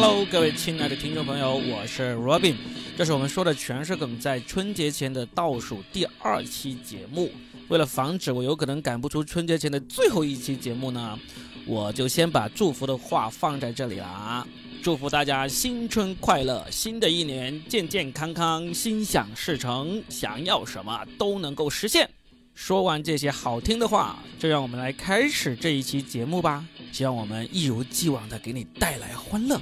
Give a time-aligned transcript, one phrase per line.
[0.00, 2.54] Hello，各位亲爱的听众朋友，我是 Robin，
[2.96, 7.32] 这是我们说的全是梗在春节前的倒数第二期节目。
[7.66, 11.18] 为了防止我有可能赶不出春节前的最后一期节目呢，
[11.66, 14.46] 我就先把祝福的话放在这里啦。
[14.84, 22.08] 祝福大家新春快乐，新的一年健健康康，心想事成，想要什么都能够实现。
[22.54, 26.64] 说完这些好听的话，就让我们来开始这一期节目吧。
[26.92, 29.60] 希望我们一如既往的给你带来欢乐。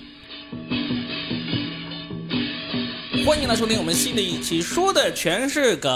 [0.53, 0.86] Thank you.
[3.27, 5.91] 欢迎来收听我们新的一期，说的全是梗。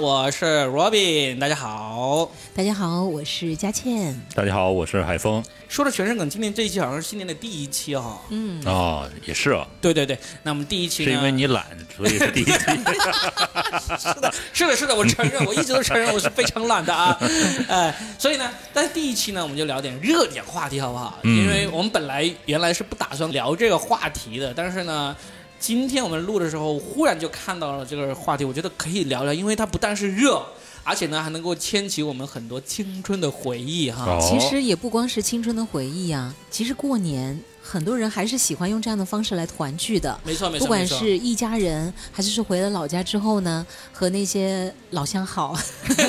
[0.00, 2.30] 我是 Robin，大家好。
[2.54, 4.16] 大家好，我是佳倩。
[4.36, 5.42] 大家好，我是海峰。
[5.68, 8.22] 说的全是梗，今天这一期好像是新年的第一期哈。
[8.28, 12.52] 嗯，哦，也是啊，对对对，那我们第一期呢是因为你懒，所以是第一期。
[12.52, 17.18] 是的，是的，是的，我承认，我一直都承认我是非常懒的啊。
[17.68, 21.18] 哎，所以呢，但是第一期呢，我们就聊点热点话题好不好？
[21.24, 25.16] 嗯因为我们本来原来是不打算聊这个话题的，但是呢。
[25.60, 30.42] 今天我们录的时候，忽然就看到了这个话题，我觉得可以聊聊，因为它不但是热，
[30.82, 34.06] 而且呢还能够牵起我们很多青春的回忆哈。
[34.06, 40.18] 哦其实也不光是青春的回忆啊，其实过年很多人还是喜欢用这样的方式来团聚的。
[40.24, 45.54] 没错没错，不管是一家人，还是说回了老家之后呢，和那些老乡好，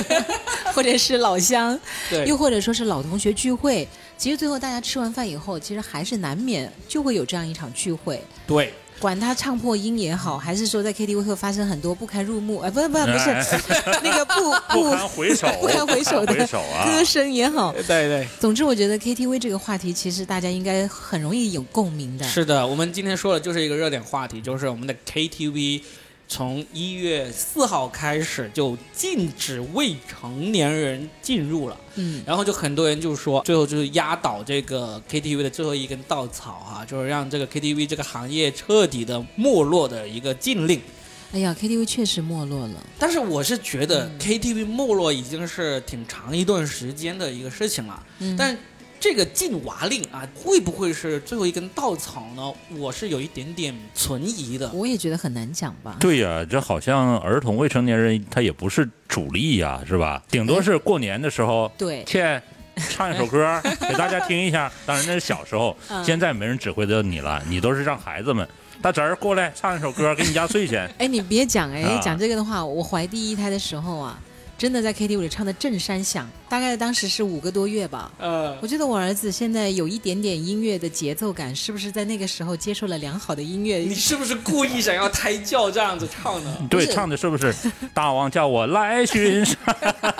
[0.73, 1.77] 或者是老乡，
[2.09, 3.85] 对又或者说是老同学聚会，
[4.17, 8.23] 其实最后大家吃完饭以后，其实还是难免就会有这样一场聚会。
[8.47, 13.45] 对管他唱破音也好， 还是说在 KTV 会发生很多不堪入目，哎，不不不是
[14.03, 16.35] 那个不 不不堪回首， 不堪回首的！
[16.85, 18.27] 歌声也好，对对。
[18.39, 22.25] 总之，我觉得 KTV 这个话题，其实大家应该很容易有共鸣的。
[22.27, 25.81] 是的，我们今天说的就是一个热点话题，就是我们的 KTV
[26.33, 40.79] 从一月四号开始就禁止未成年人进入了，嗯，然后就很多人就说，最后就是压倒这个 KTV 的最后一根稻草哈、就是让这个 KTV 这个行业彻底的没落的一个禁令。
[41.33, 42.75] 哎呀，KTV 确实没落了。
[42.97, 48.57] 但是我是觉得 KTV 没落已经是挺长一段时间的一个事情了，嗯，但
[49.01, 52.53] 这个禁娃令啊，会不会是最后一根稻草呢？
[52.77, 54.71] 我是有一点点存疑的。
[54.73, 55.97] 我也觉得很难讲吧。
[55.99, 60.21] 对呀、这好像儿童未成年人他也不是主力呀、是吧？
[60.29, 62.39] 顶多是过年的时候，对，倩
[62.75, 64.71] 唱一首歌 给大家听一下。
[64.85, 68.47] 当然那是小时候，嗯现在没人指挥得你了，你都是让孩子们。
[68.83, 70.87] 大侄儿过来唱一首歌，给你压岁钱。
[70.99, 74.19] 哎，你别讲哎，啊讲这个的话，我怀第一胎的时候啊，
[74.61, 78.11] 真的在 KTV 里唱的震山响，大概当时是五个多月吧。
[78.19, 83.77] 呃，我觉得我儿子现在有一点点音乐的节奏感，是不是在那个时候接受了良好的音乐？
[83.77, 86.55] 你是不是故意想要胎教这样子唱呢？
[86.69, 87.51] 对，唱的是不是？
[87.91, 89.57] 大王叫我来巡山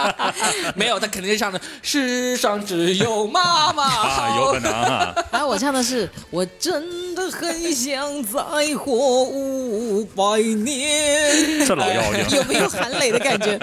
[0.75, 5.13] 没有，他肯定是唱的“世上只有妈妈啊，有可能啊。
[5.31, 8.41] 然后我唱的是，我真的很想再
[8.75, 8.91] 活
[9.23, 11.63] 五百年。
[11.63, 12.40] 这老妖精。
[12.40, 13.59] 有没有韩磊的感觉？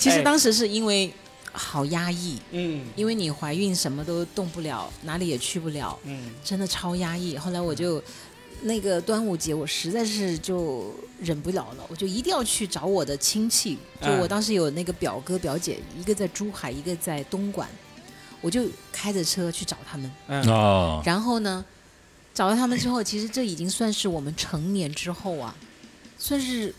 [0.00, 1.12] 其实当时是因为
[1.52, 2.40] 好压抑，”。
[2.50, 7.36] 嗯因为你怀孕什么都动不了，哪里也去不了，嗯，真的超压抑。
[7.36, 8.02] 后来我就
[8.62, 13.76] 那个端午节，我实在是就忍不了了，我就一定要去找我的亲戚。
[14.00, 17.68] 就嗯我当时有那个表哥表姐，一个在珠海，一个在东莞，
[18.40, 20.10] 我就开着车去找他们。
[20.28, 21.64] 嗯哦，然后呢，
[22.34, 25.54] 找到他们之后，其实这已经算是我们成年之后啊，
[26.18, 26.74] 算是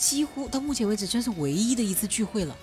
[0.00, 2.56] 几乎到目前为止，算是唯一的一次聚会了。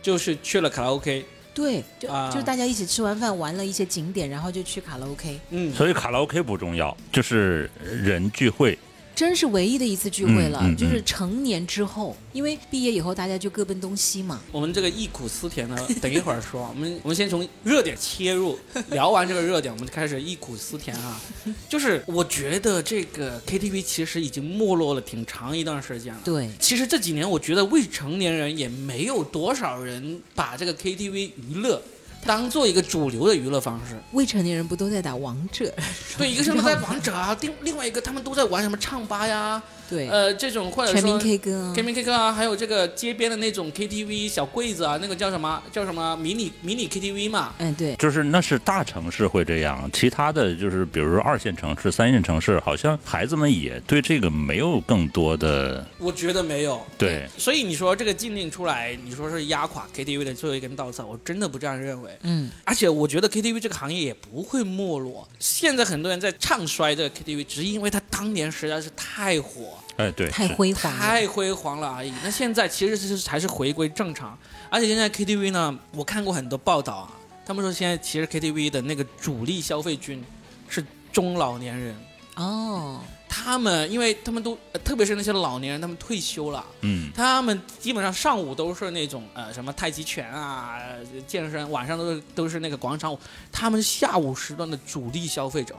[0.00, 1.24] 就是去了卡拉 OK。
[1.52, 8.78] 对，就、啊就大家一起吃完饭，玩了一些景点，然后就去卡拉 OK，嗯，所以卡拉 OK 不重要，就是人聚会。
[9.18, 10.60] 真是唯一的一次聚会了。
[10.62, 14.40] 嗯嗯嗯就是成年之后，因为毕业以后大家就各奔东西嘛。
[14.52, 16.68] 我们这个忆苦思甜呢， 等一会儿说。
[16.68, 18.56] 我们我们先从热点切入，
[18.90, 21.20] 聊完这个热点，我们就开始忆苦思甜啊。
[21.68, 26.20] 就是我觉得这个 KTV 其实已经没落了挺长一段时间了。
[26.24, 31.82] 对，其实这几年，我觉得未成年人也没有多少人把这个 KTV 娱乐
[32.24, 33.96] 当做一个主流的娱乐方式。
[34.12, 35.72] 未成年人不都在打王者？
[36.16, 41.82] 对，一个是在王者啊，另另外一个他们都在玩什么唱吧呀，对，呃，这种或者全民说 K 歌啊 K。
[41.82, 47.54] 民 K 歌啊，还有这个街边的那种 KTV 小柜子啊，那个叫什么叫什么迷你迷你 KTV 嘛。
[47.58, 57.26] 嗯，对，就是那是大城市会这样，其他的就是比如说二线城市、三线城市，好像孩子们也对这个没有更多的我觉得没有，对。
[57.38, 62.10] 所以你说这个禁令出来，你说是压垮 KTV 的最后一根稻草，我真的不这样认为。
[62.22, 65.26] 嗯，而且我觉得 KTV 这个行业也不会没落。
[65.38, 70.98] 现在很多人在唱衰这个 KTV，只是因为它当年实在是太火、哎，对，太辉煌了。
[70.98, 72.12] 太辉煌了而已。
[72.22, 74.38] 那现在其实是才是回归正常。
[74.70, 77.10] 而且现在 KTV 呢，我看过很多报道啊，
[77.44, 80.24] 他们说现在其实 KTV 的那个主力消费军
[80.68, 81.96] 是中老年人。
[82.36, 86.64] 哦，他们因为他们都，呃特别是那些老年人，他们退休了。
[86.82, 93.18] 嗯，他们基本上上午都是那种呃什么太极拳啊、呃健身，晚上都是都是那个广场舞。
[93.50, 95.74] 他们是下午时段的主力消费者。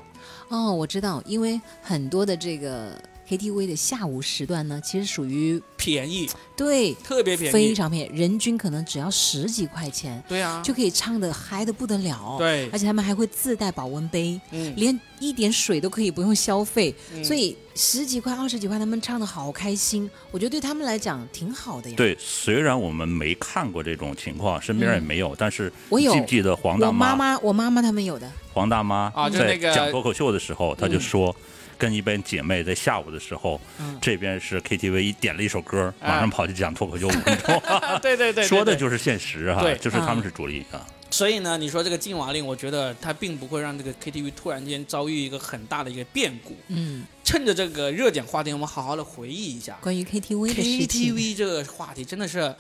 [0.50, 12.68] 哦，我知道，因为很多的这个 KTV 的下午时段呢，其实属于便宜，对特别便宜，非常便宜，人均可能只要十几块钱对啊，就可以唱的嗨的不得了。，对。
[12.72, 17.24] 而，且他们还会自带保温杯，嗯，连一点水都可以不用消费，嗯。
[17.24, 21.96] 所以十几块、二十几块，他们唱的好开心，我觉得对他们来讲挺好的呀。
[21.96, 26.92] 对，虽然我们没看过这种情况，身边也没有，但是嗯我有记不记得黄大妈？
[26.92, 31.02] 我妈妈，我妈妈他们有的，黄大妈在啊就那个讲脱口秀的时候，她就嗯。
[31.02, 31.36] 说。
[31.80, 37.62] 跟一班姐妹在下午的时候，嗯这边是 KTV 一点了一首歌，哎马上跑去讲脱口秀五分钟，
[38.02, 40.86] 对对对，说的就是现实哈对，就是他们是主力啊。
[41.10, 46.56] 所以呢，你说这个禁娃令，我觉得它并不会让这个 KTV 突然间遭遇一个很大的一个变故。
[46.68, 50.62] 嗯，趁着这个热点话题，我们好好的回忆一下关于 KTV 的。
[50.62, 52.54] KTV 这个话题，真的是。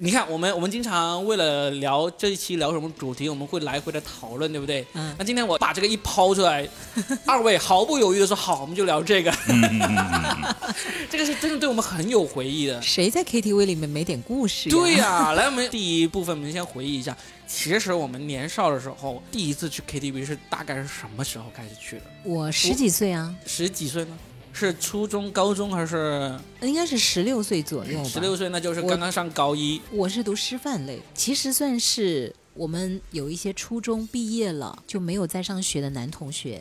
[0.00, 4.86] 你看，我们我们经常为了聊这一期聊什么主题，我们会来回的讨论，对不对？
[4.92, 6.64] 嗯那今天我把这个一抛出来，
[7.26, 9.30] 二位毫不犹豫的说好，我们就聊这个。
[9.48, 10.74] 嗯嗯嗯嗯嗯，
[11.10, 12.80] 这个是真的对我们很有回忆的。
[12.80, 14.76] 谁在 KTV 里面没点故事呀？
[14.76, 17.16] 对呀、来，我们第一部分，我们先回忆一下。
[17.48, 22.04] 其实我们年少的时候，第一次去 KTV 是大概是什么时候开始去的？
[22.22, 24.16] 我十几岁啊，十几岁呢？
[24.58, 28.08] 是初中、高中还是应该是十六岁左右吧。
[28.08, 28.48] 十六岁？
[28.48, 29.80] 那就是刚刚上高一。
[29.92, 36.60] 我是读师范类，其实算是我们有一些初中毕业了就没有再上学的男同学，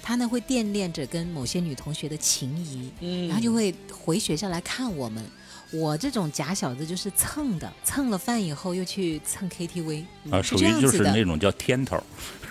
[0.00, 5.24] 他呢会惦念着跟某些女同学的情谊，嗯，然后就会回学校来看我们。
[5.72, 12.02] 我这种假小子就是蹭的，蹭了饭以后又去蹭 KTV，啊，是这属于就是样子的那种叫天头，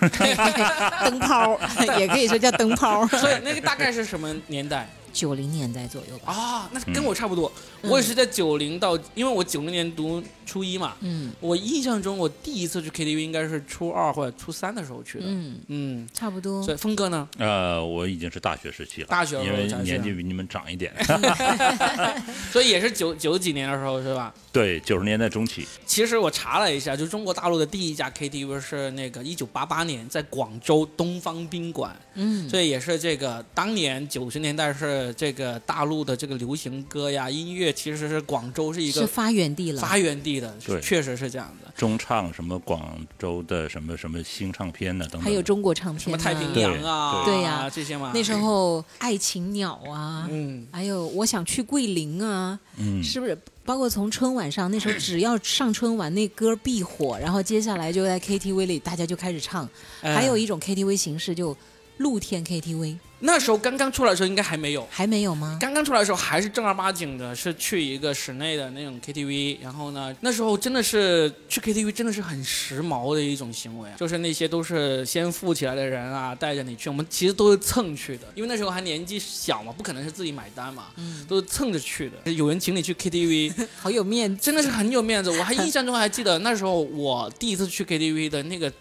[1.04, 1.58] 灯泡
[1.98, 3.06] 也可以说叫灯泡。
[3.06, 6.32] 所以那个大概是什么年代九零年代左右吧。
[6.32, 6.70] 啊？
[6.72, 7.50] 那跟我差不多。
[7.56, 10.94] 嗯我也是在九零到，因为我九零年读初一嘛。
[11.00, 15.24] 嗯我印象中，我第一次去 KTV 应该是初二或者初三的时候去的。
[15.26, 16.72] 嗯，嗯，差不多所。
[16.72, 17.28] 以峰哥呢？
[17.38, 20.94] 呃，我已经是大学时期了，大学因为年纪比你们长一点，
[22.52, 24.32] 所以也是九九几年的时候是吧？
[24.52, 39.80] 对，九十年代中期，其实我查了一下，就中国大陆的第一家 KTV 是那个一九八八年在广州东方宾馆，嗯，所以也是这个当年九十年代是这个大陆的这个流行歌呀音乐，其实是广州是一个是发源地了。
[39.80, 41.72] 发源地的，对确实是这样的。
[41.74, 48.12] 中唱什么广州的什么什么新唱片呢等等，还有中国唱片、啊，么太平洋啊，对对呀这些嘛。
[48.12, 53.38] 那时候爱情鸟啊，嗯，还有我想去桂林啊，嗯，是不是？
[53.64, 59.68] 包括从春晚上那时候，只要上春晚那歌必火，然后接下来就在 KTV 里大家就开始唱。
[60.00, 61.56] 哎还有一种 KTV 形式就
[62.02, 64.86] 露天 KTV，那时候刚刚出来的时候应该还没有。
[64.90, 65.56] 还没有吗？
[65.60, 82.32] 刚刚出来的时候还是正儿八经的，是去一个室内的那种 KTV，然后呢，那时候真的是去 KTV 真的是很时髦的一种行为，就是那些都是先富起来的人啊，带着你去，我们其实都是蹭去的，因为那时候还年纪小嘛，不可能是自己买单嘛，嗯，都是蹭着去的。
[82.32, 84.42] 有人请你去 KTV， 好有面子。
[84.42, 85.30] 真的是很有面子。
[85.30, 88.72] 我还印象中还记得那时候我第一次去 KTV 的那个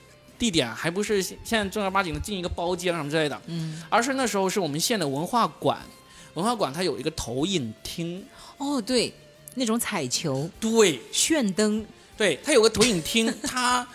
[0.41, 5.77] 地点，还不是现现在正儿八经的进一个包间什么之类的，嗯，而是那时候是我们县的文化馆，
[6.33, 8.25] 文化馆它有一个投影厅，
[8.57, 9.13] 哦，对，
[9.53, 10.99] 那种彩球、对。
[11.11, 11.85] 炫灯，
[12.17, 13.87] 对，它有个投影厅， 它。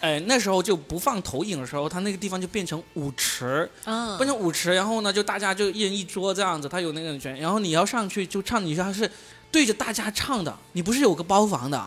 [0.00, 4.16] 呃，那时候就不放投影的时候，它那个地方就变成舞池，啊。
[4.18, 9.08] 变成舞池，然后呢，就大家就一人一桌这样子，它有那个圈，然后你要上去就唱，你说它是
[9.52, 11.80] 对着大家唱的，你不是有个包房的，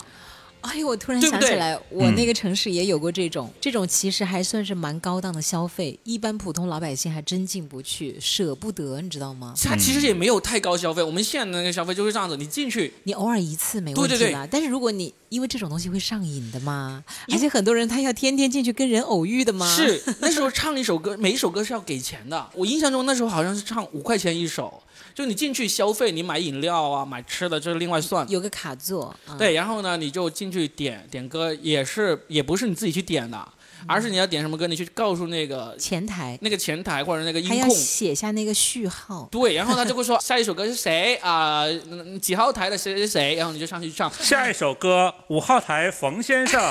[0.66, 9.54] 哎呦，我突然想起来，我嗯那个城市也有过这种，这种其实还算是蛮高档的消费，一般普通老百姓还真进不去，舍不得，你知道吗？
[9.64, 22.50] 它其实也没有太高消费，我们现在的那个消费就是这样子，你进去你偶尔一次没问题对对对，但是如果你因为这种东西会上瘾的嘛，而且很多人他要天天进去跟人偶遇的嘛，是那时候 唱一首歌，每一首歌是要给钱的。
[22.54, 24.82] 我印象中那时候好像是唱五块钱一首，
[25.16, 28.30] 就你进去消费，你买饮料啊、买吃的，这是另外算。
[28.30, 33.48] 有个卡座，啊、对，然后呢，你就进去点点歌，也是也不是你自己去点的，
[33.88, 37.74] 而是你要点什么歌，你去告诉那个前台那个前台或者那个音还要控。
[37.74, 44.12] 写下那个序号，对，然后他就会说下一首歌是谁啊、嗯几号台的谁谁谁，然后你就上去唱。
[44.20, 46.62] 下一首歌五号台冯先生，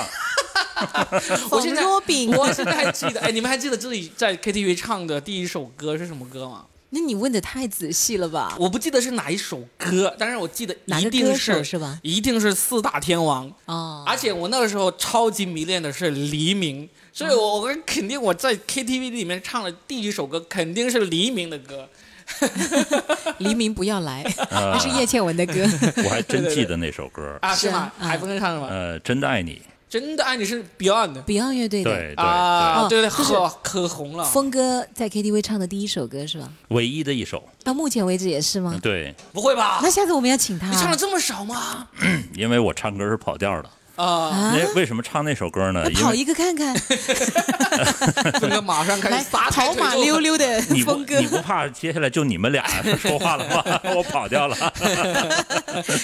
[1.49, 6.65] 我现在我现在还记得，哎，你们还记得自己在 KTV 唱的第一首歌是什么歌吗？
[6.91, 8.55] 那你问的太仔细了吧？
[8.59, 11.99] 我不记得是哪一首歌，但是我记得一定是是吧？
[12.03, 21.89] 一定是四大天王，哦，而且我那个时候超级迷恋的是黎明，所以我我肯定我在 KTV 里面唱的第一首歌肯定是黎明的歌。
[23.37, 25.53] 黎明不要来，呃 那是叶倩文的歌。
[26.03, 27.91] 我还真记得那首歌，啊，是吗？
[27.99, 28.67] 海峰唱的吗？
[28.67, 29.61] 呃，真的爱你，
[29.95, 34.25] 真的爱你是 Beyond 的 Beyond 乐队的对对啊，哦对对，就是可可红了。
[34.25, 36.51] 峰哥在 KTV 唱的第一首歌是吧？
[36.67, 38.77] 唯一的一首，到目前为止也是吗？
[38.83, 39.89] 对，不会吧那？
[39.89, 40.69] 下次我们要请他。
[40.69, 41.87] 你唱的这么少吗？
[42.35, 43.69] 因为我唱歌是跑调的。
[43.95, 44.53] 啊，啊？
[44.55, 45.89] 那为什么唱那首歌呢？
[45.91, 46.75] 跑一个看看，
[48.39, 52.65] 峰哥马上开来始撒开跑马溜溜的 你不峰哥你，不怕接下来就你们俩
[52.97, 53.63] 说话了吗？
[53.95, 54.55] 我跑掉了。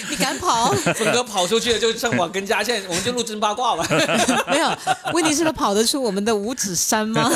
[0.08, 0.72] 你敢跑？
[0.72, 3.86] 峰哥跑出去了，就剩我跟佳倩，我们就录真八卦吧。
[4.48, 4.70] 没有，
[5.12, 7.30] 问题是他跑得出我们的五指山吗？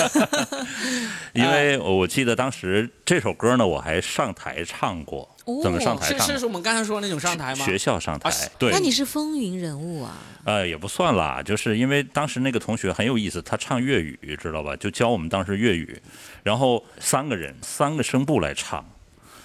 [1.33, 5.36] 因为我记得当时这首歌呢，我还上台唱过。
[5.47, 6.27] 哦怎么上台是唱？
[6.27, 7.65] 是是我们刚才说的那种上台吗？
[7.65, 10.19] 学校上台对那，你是风云人物啊！
[10.45, 14.77] 呃，也不算啦，就是因为当时那个同学很有意思，他唱粤语，知道吧？
[14.77, 16.01] 就教我们当时粤语，
[16.43, 18.85] 然后三个人三个声部来唱。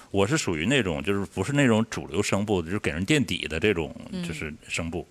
[0.10, 3.96] 我是属于那种就是不是那种主流声部，就是给人垫底的这种
[4.27, 5.08] 就是声部，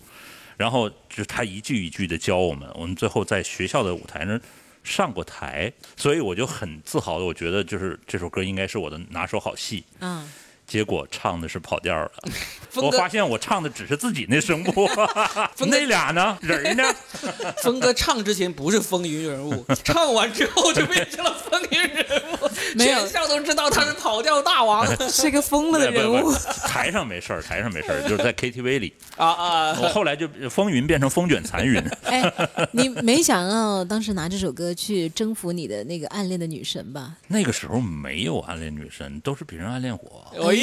[0.59, 4.41] 然后就是他一句一句的教我们，我们最后在学校的舞台上
[4.85, 9.85] 上过台，所以我就很自豪的，我觉得就是这首歌应该是我的拿手好戏。
[10.01, 10.31] 嗯，
[10.71, 12.13] 结果唱的是跑调了，
[12.81, 14.89] 我发现我唱的只是自己那声部，
[15.67, 16.85] 那俩呢人呢？
[17.61, 22.49] 峰哥唱之前不是风云人物，唱完之后就变成了风云人物，
[22.79, 26.33] 全校都知道他是跑调大王是个疯了的人物。
[26.69, 28.95] 台上没事儿，台上没事儿，就是在 KTV 里。
[29.17, 29.79] 啊啊！
[29.83, 32.23] 我后来就风云变成风卷残云，哎，
[32.71, 37.17] 你没想到当时拿这首歌去征服你的那个暗恋的女神吧？
[37.27, 40.49] 那个时候没有暗恋女神，都是别人暗恋我。
[40.49, 40.55] 哎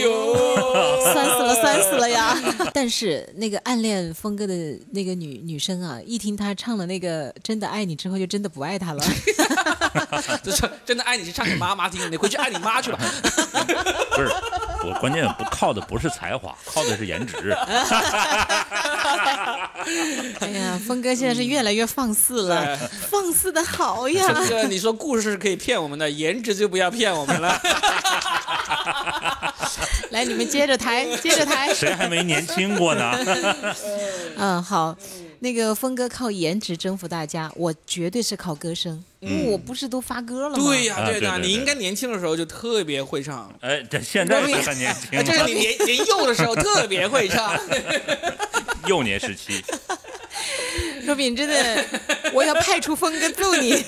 [0.00, 2.36] 呦， 酸死了，酸死了呀！
[2.74, 4.54] 但是那个暗恋峰哥的
[4.90, 9.02] 那个女女生啊，一听他唱了那个《真的爱你》之后，就真的不爱他了。
[10.42, 12.98] 就是真的爱你是唱给妈妈听，你回去爱你妈去吧。
[14.10, 14.28] 不是，
[14.84, 17.56] 我关键不靠的不是才华，靠的是颜值。
[20.40, 24.44] 哎呀，峰哥现在是越来越放肆了，对放肆的好呀！
[24.48, 27.60] 这个你说故事是可以骗我们的，颜值就不要骗我们了。
[30.16, 31.74] 来，你们接着抬， 接着抬。
[31.74, 33.12] 谁还没年轻过呢？
[34.38, 34.96] 嗯，好，
[35.40, 40.64] 那个峰哥靠颜值征服大家，我绝对是靠歌声，因为我不是都发歌了吗？
[40.64, 47.54] 对呀、啊对的，你应该年轻的时候就特别会唱，哎，这现在是很年轻哎，这是你年年幼的时候特别会唱。
[48.88, 49.62] 幼年时期。
[51.02, 51.84] 若饼真的，
[52.32, 53.84] 我要派出峰哥揍你。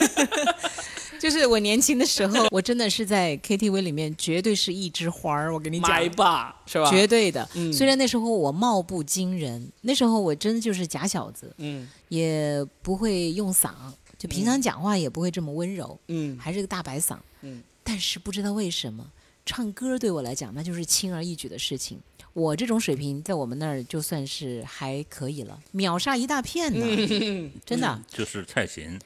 [1.21, 6.89] 就是我年轻的时候， 我真的是在 KTV 里面绝对是一枝花儿，我跟你讲，麦霸是吧？
[6.91, 7.49] 绝对的。
[7.55, 13.71] 嗯虽然那时候我貌不惊人，那时候我真的就是假小子，嗯也不会用嗓，
[14.19, 17.17] 就平常讲话也不会这么温柔，嗯还是个大白嗓。
[17.43, 19.05] 嗯但是不知道为什么，
[19.47, 21.99] 唱歌对我来讲那就是轻而易举的事情。
[22.35, 28.01] 我这种水平在我们那儿就算是还可以了，秒杀一大片呢，嗯 真的。
[28.07, 28.97] 就是蔡琴，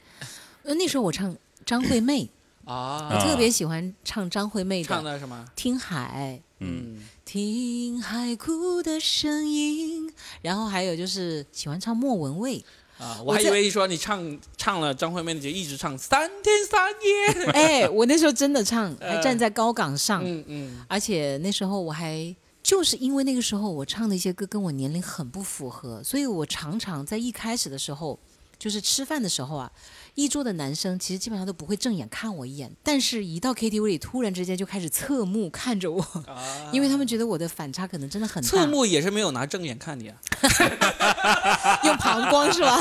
[0.63, 2.29] 呃，那时候我唱张惠妹，
[2.65, 5.45] 啊，我特别喜欢唱张惠妹的《唱的什么？
[5.55, 6.39] 听海》。
[6.65, 10.09] 嗯，听海哭的声音，
[10.41, 12.63] 然后还有就是喜欢唱莫文蔚，
[12.97, 17.51] 啊，我还以为说你唱唱了张惠妹，你就一直唱三天三夜。
[17.51, 20.85] 哎，我那时候真的唱，还站在高岗上，嗯嗯。
[20.87, 28.17] 而且那时候我还就是因为那个时候我唱的一些歌跟我年龄很不符合，所以我常常在一开始的时候，
[28.57, 29.69] 就是吃饭的时候啊，
[30.15, 40.15] 一桌的男生其实基本上都不会正眼看我一眼，但是一到 KTV 里，突然之间就开始侧目看着我，啊， 因为他们觉得我的反差可能真的很大，侧目也是没有拿正眼看你啊。
[41.83, 42.79] 用膀胱是吧？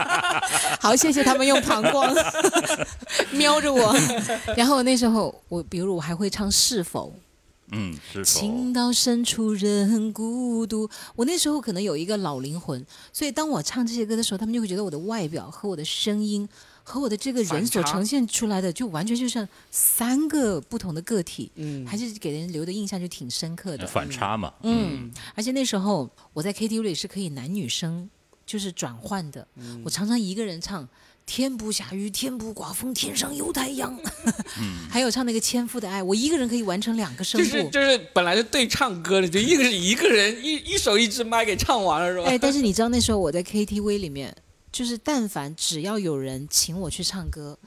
[0.80, 2.14] 好，谢谢他们用膀胱
[3.32, 3.94] 瞄着我。
[4.56, 7.08] 然后那时候我，比如我还会唱《是否》。
[7.72, 10.88] 嗯，是否情到深处人孤独。
[11.16, 16.48] 我那时候可能有一个老灵魂，所以当我唱这些歌的时候，他们就会觉得我的外表和我的声音
[16.84, 23.86] 和我的这个人所呈现出来的，就完全就像三个不同的个体，嗯还是给人留的印象就挺深刻的。
[23.86, 24.52] 反差嘛？
[24.62, 28.08] 嗯，而且那时候我在 KTV 里是可以男女生
[28.44, 30.88] 就是转换的，嗯我常常一个人唱。
[31.34, 33.98] 天不下雨，天不刮风，天上有太阳。
[34.90, 37.48] 还有唱那个《千夫的爱》，我一个人可以完成两个声部。
[37.48, 42.24] 就是就是本来是对唱歌的，就一个是一个人 一一手一支麦给唱完了是吧？
[42.28, 44.36] 哎，但是你知道那时候我在 KTV 里面，
[44.70, 47.58] 就是但凡只要有人请我去唱歌，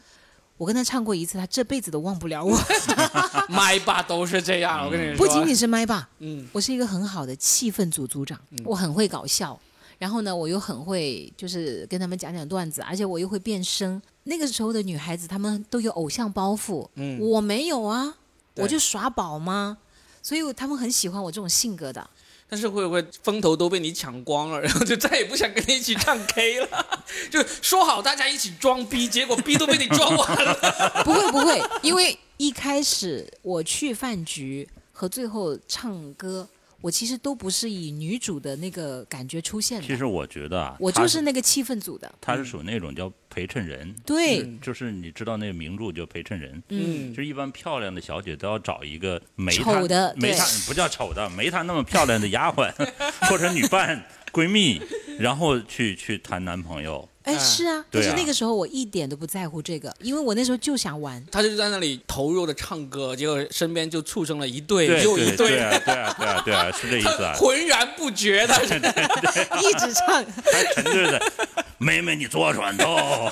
[0.58, 2.56] 我跟他唱过一次，他这辈子都忘不了我。
[3.50, 5.26] 麦霸都是这样，我跟你说。
[5.26, 9.60] 不仅仅是麦霸，嗯我是一个很好的气氛组组长，我很会搞笑。
[9.98, 14.02] 然后呢，我又很会就是跟他们讲讲段子，而且我又会变声。
[14.24, 18.16] 那个时候的女孩子，她们都有偶像包袱，嗯我没有啊，
[18.56, 19.78] 我就耍宝嘛，
[20.22, 22.10] 所以他们很喜欢我这种性格的。
[22.48, 26.86] 但是会不会风头都被你抢光了，然后就再也不想跟你一起唱 K 了？
[27.32, 30.54] 就说好大家一起装逼，结果逼都被你装完了。
[31.04, 36.48] 不会不会，因为一开始我去饭局和最后唱歌，
[36.86, 42.14] 我其实都不是以女主的那个感觉出现的，其实我觉得啊，我就是那个气氛组的。
[42.22, 52.72] 他是属于那种叫陪衬人，对，嗯就是你知道那个名著叫陪衬人，嗯，就是一般漂亮的小姐都要找一个没她丑的对没她不叫丑的，没她那么漂亮的丫鬟
[53.28, 54.80] 或者女伴、闺蜜，
[55.18, 57.10] 然后去去谈男朋友。
[57.26, 61.24] 哎，哎是啊，但是那个时候我一点都不在乎这个，因为我那时候就想玩。
[61.32, 67.34] 他就在那里投入的唱歌，结果身边就促生了一对对又一对对啊对啊对啊对啊，是这意思啊。
[67.38, 68.76] 浑然不觉，他是
[69.62, 71.20] 一直唱，还沉醉在，
[71.78, 73.30] 妹妹你坐船头。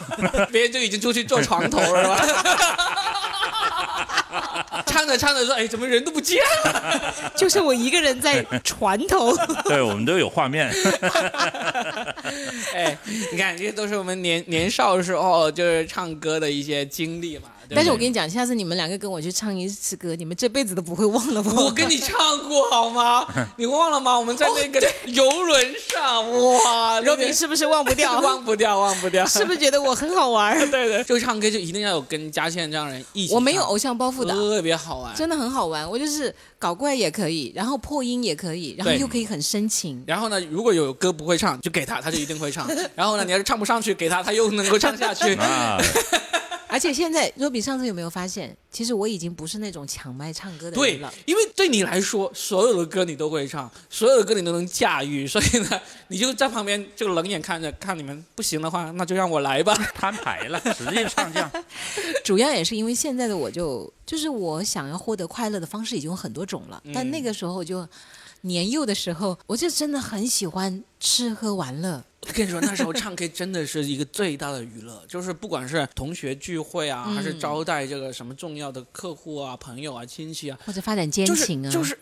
[0.51, 2.43] 别人就已经出去坐床头了，是吧？
[4.85, 9.35] 唱着唱着说：“哎，怎么人都不见了就剩我一个人在船头。
[9.63, 10.71] 对，我们都有画面。？”
[12.73, 12.97] 哎，
[13.31, 17.52] 你看，这都是我们年年少时候就是唱歌的一些经历嘛。
[17.67, 21.65] 对对但是我跟你讲，下次你们两个跟我去唱一次歌，你们这辈子都不会忘了我。
[21.65, 22.17] 我跟你唱
[22.47, 23.25] 过好吗？
[23.57, 24.17] 你忘了吗？
[24.17, 28.19] 我们在那个游轮上，哇，若明是不是忘不掉？
[28.21, 30.57] 忘不掉，忘不掉，是不是觉得我很好玩？
[30.71, 33.33] 对对，就唱歌就一定要有跟佳倩这样人一起。
[33.33, 35.15] 我没有偶像包袱的，特别好玩。
[35.15, 35.89] 真的很好玩。
[35.89, 40.03] 我就是搞怪也可以，然后破音也可以，然后又可以很深情。
[40.05, 42.67] 然后呢，如果有歌不会唱，就给他，他就一定会唱。
[42.95, 45.35] 然后呢，你要是唱不上去，给他，他又能够唱下去。
[45.35, 45.77] 啊，
[46.73, 59.75] 而且现在，若比上次有没有发现，其实我已经不是那种抢麦唱歌的对人了。，因为对你来说，所有的歌你都会唱，所有的歌你都能驾驭，所以呢，你就在旁边就冷眼看着，看你们不行的话，那就让我来吧。
[59.93, 61.47] 摊牌了，直接上将。
[62.23, 67.87] 主要也是因为现在的我就就是我想要获得快乐的方式已经有很多种了，但那个时候就
[68.43, 72.03] 年幼的时候，我就真的很喜欢吃喝玩乐。
[72.25, 81.97] 我跟你说，那时候唱 K 真的是一个最大的娱乐， 就是不管是同学聚会啊，还是招待这个什么重要的客户啊、朋友啊、亲戚啊，或者发展奸就是情啊，就是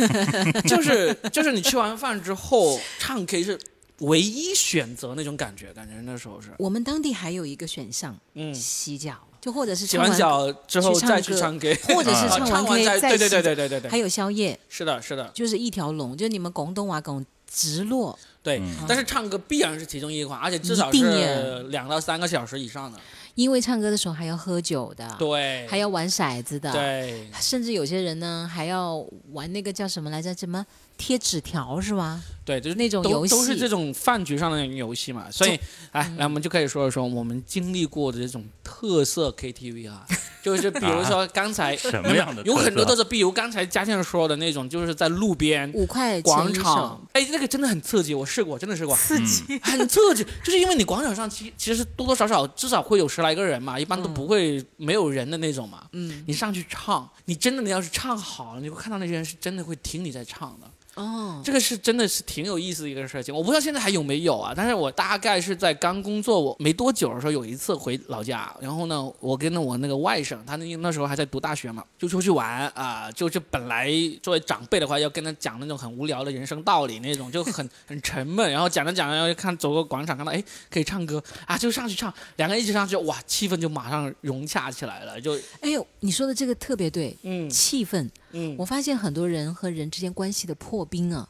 [0.68, 3.58] 就是就是你吃完饭之后唱 K 是
[4.00, 18.58] 唯一选择那种感觉，感觉那时候是，我们当地还有一个选项，嗯，洗脚，就或者是洗唱完，脚之后再去唱歌或者是啊唱完再对对对对对对对，还有宵夜，是的，是的，就是一条龙，就是你们广东话讲直落，对。
[18.58, 22.98] 嗯但是唱歌必然是其中一款，而且至少是两到三个小时以上的。
[23.34, 30.34] 因为唱歌的时候还要喝酒的，对，还要玩骰子的，对，甚至有些人呢还要玩那个叫什么来着？
[30.34, 30.64] 什么
[30.96, 32.22] 贴纸条是吗？
[32.44, 35.30] 对，就是那种游戏都是这种饭局上的那种游戏嘛。
[35.30, 35.58] 所以，
[35.92, 40.06] 哎，来我们就可以说一说我们经历过的这种特色 KTV 啊，
[40.42, 45.70] 就是比如说刚才 什么样的有很多都是，比如刚才嘉庆说的那种，就是在路边。
[45.72, 55.88] 五块广场，哎，那个真的很刺激，我试过，真的试过，刺激，很刺激，就是因为你广场上其其实多多少少至少会有十来个人嘛，一般都不会没有人的那种嘛。
[55.92, 60.70] 嗯，你上去唱，你真的你要是唱好了，你会看到那些人是真的会听你在唱的。
[60.94, 73.90] 哦，这个是真的是挺有意思的一个事情，我不知道现在还有没有啊，但是我大概是在刚工作我没多久的时候，有一次回老家，然后呢，我跟着我那个外甥，他那那时候还在读大学嘛，就出去玩啊、就是本来
[74.22, 88.08] 作为长辈的话，要跟他讲那种很无聊的人生道理那种，就很很沉闷，然后讲着讲着，然后看走过广场，看到哎可以唱歌啊，就上去唱，两个人一起上去，哇，气氛就马上融洽起来了，就哎呦，你说的这个特别对，嗯气氛。
[88.34, 91.28] 嗯我发现很多人和人之间关系的破冰啊，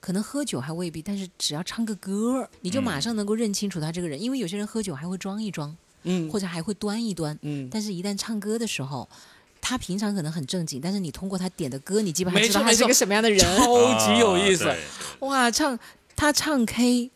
[0.00, 4.20] 可能喝酒还未必，但是只要唱个歌儿，你就马上能够认清楚他这个人。
[4.20, 9.08] 因为有些人喝酒还会装一装，嗯或者还会端一端，嗯，但是一旦唱歌的时候。
[9.62, 13.38] 他平常可能很正经，但是你通过他点的歌，你基本上知道他是个什么样的人。
[13.38, 14.66] 超级有意思。
[14.66, 14.74] 啊
[15.20, 15.78] 哇，唱
[16.16, 17.10] 他唱 K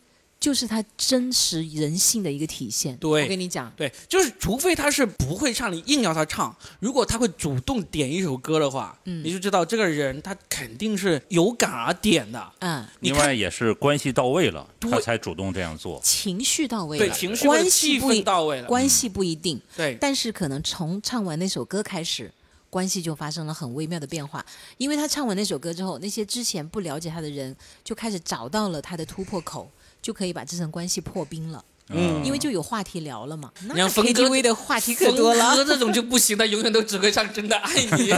[0.45, 2.95] 就是他真实人性的一个体现。
[2.97, 6.55] 对我跟你讲，对，就是除非他是不会唱，你硬要他唱。
[6.79, 12.53] 如果他会主动点一首歌的话，嗯你就知道这个人他肯定是有感而点的。
[12.59, 15.99] 嗯，另外也是关系到位了，他才主动这样做。
[16.03, 18.67] 情绪到位对，情绪关系不到位了。
[18.67, 22.31] 关系不一定，对，但是可能从唱完那首歌开始，
[22.69, 24.45] 关系就发生了很微妙的变化。
[24.77, 29.67] 因为他唱完那首歌之后，那些之前不了解他的人就开始找到了他的突破口，
[30.05, 31.65] 就可以把这层关系破冰了。
[31.89, 33.51] 嗯因为就有话题聊了嘛。
[33.59, 38.11] 你像峰哥 KTV 的话题可多了，这种就不行，他永远都只会唱《真的爱你》，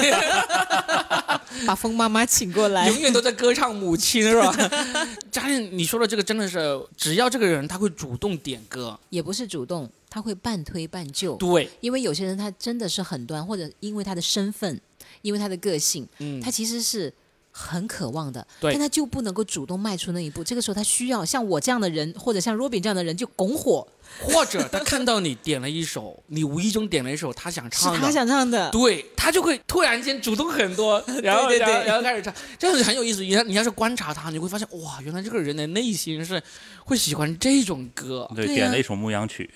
[1.66, 2.90] 把风妈妈请过来。
[2.90, 4.54] 永远都在歌唱母亲，是吧？
[5.32, 6.60] 佳燕，你说的这个真的是，
[6.98, 11.36] 只要这个人他会主动点歌，也不是主动，他会半推半就。
[11.38, 14.78] 对，因为有些人他真的是很端，或者因为他的身份，
[15.22, 17.14] 因为他的个性，嗯他其实是
[17.58, 20.44] 很渴望的，但他就不能够主动迈出那一步。
[20.44, 23.88] 这个时候他需要像我这样的人，或者像 Robin 这样的人就拱火，
[24.22, 28.70] 或者他看到你点了一首， 你无意中点了一首他想唱的，他想唱的。
[28.72, 33.22] 对他就会突然间主动很多， 然后对对对然后然后开始唱，这样子很有意思。
[33.22, 36.42] 你要你要是观察他，你会发现哇，原来这个人的内心是
[36.84, 38.30] 会喜欢这种歌。
[38.36, 39.50] 对，点了一首牧羊曲，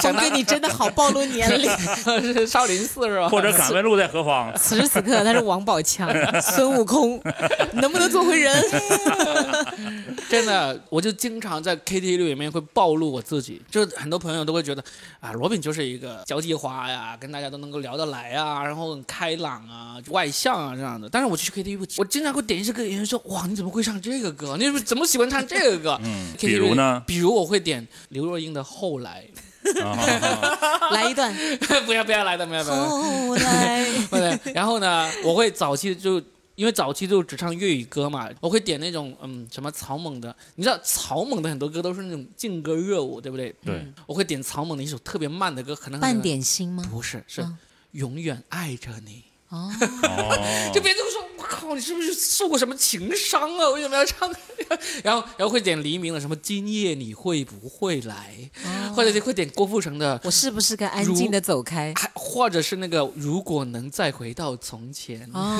[0.00, 1.70] 峰哥，你真的好暴露年龄。
[2.36, 3.28] 是少林寺是吧？
[3.28, 4.52] 或者敢问路在何方？
[4.56, 6.10] 此时此刻他是王宝强、
[6.40, 7.20] 孙悟空，
[7.72, 8.64] 能不能做回人？
[10.28, 14.82] 真的，我就经常在 KTV 里面会暴露我自己，就很多朋友都会觉得
[15.20, 21.08] 啊，罗宾就是一个交际花呀，跟大家都能够聊得来啊，然后很开朗啊、外向啊这样的。
[21.08, 24.56] 但是我去 KTV，我经常会点一些歌，有人说哇，你怎么会唱这个歌？
[24.58, 26.00] 你怎么喜欢唱这个歌？
[26.04, 27.02] 嗯，KTV 比如呢？
[27.06, 29.24] 比如我会点刘若英的《后来
[29.82, 29.98] 啊
[30.92, 31.34] 来一段。》，
[31.84, 32.76] 不要不要来的，不要不要。
[32.76, 36.22] 后来，不对，然后呢，我会早期就
[36.56, 43.54] 因为早期就只唱粤语歌嘛，我会点那种嗯什么草蜢的，你知道草蜢的很多歌都是那种劲歌热舞，对不对？
[43.64, 46.82] 对，我会点草蜢的一首特别慢的歌，可能很半点心吗？
[46.90, 47.56] 不是是嗯
[47.92, 49.22] 永远爱着你。
[49.48, 49.70] 哦，
[50.02, 53.70] 哦 就别人都说我靠，你是不是受过什么情伤啊？
[53.70, 54.28] 为什么要唱？
[55.04, 58.34] 然后然后会点黎明的什么今夜你会不会来，
[58.94, 60.20] 或者就会点郭富城的。
[60.24, 61.92] 我是不是该安静的走开？
[61.96, 65.56] 还或者是那个，如果能再回到从前，哦，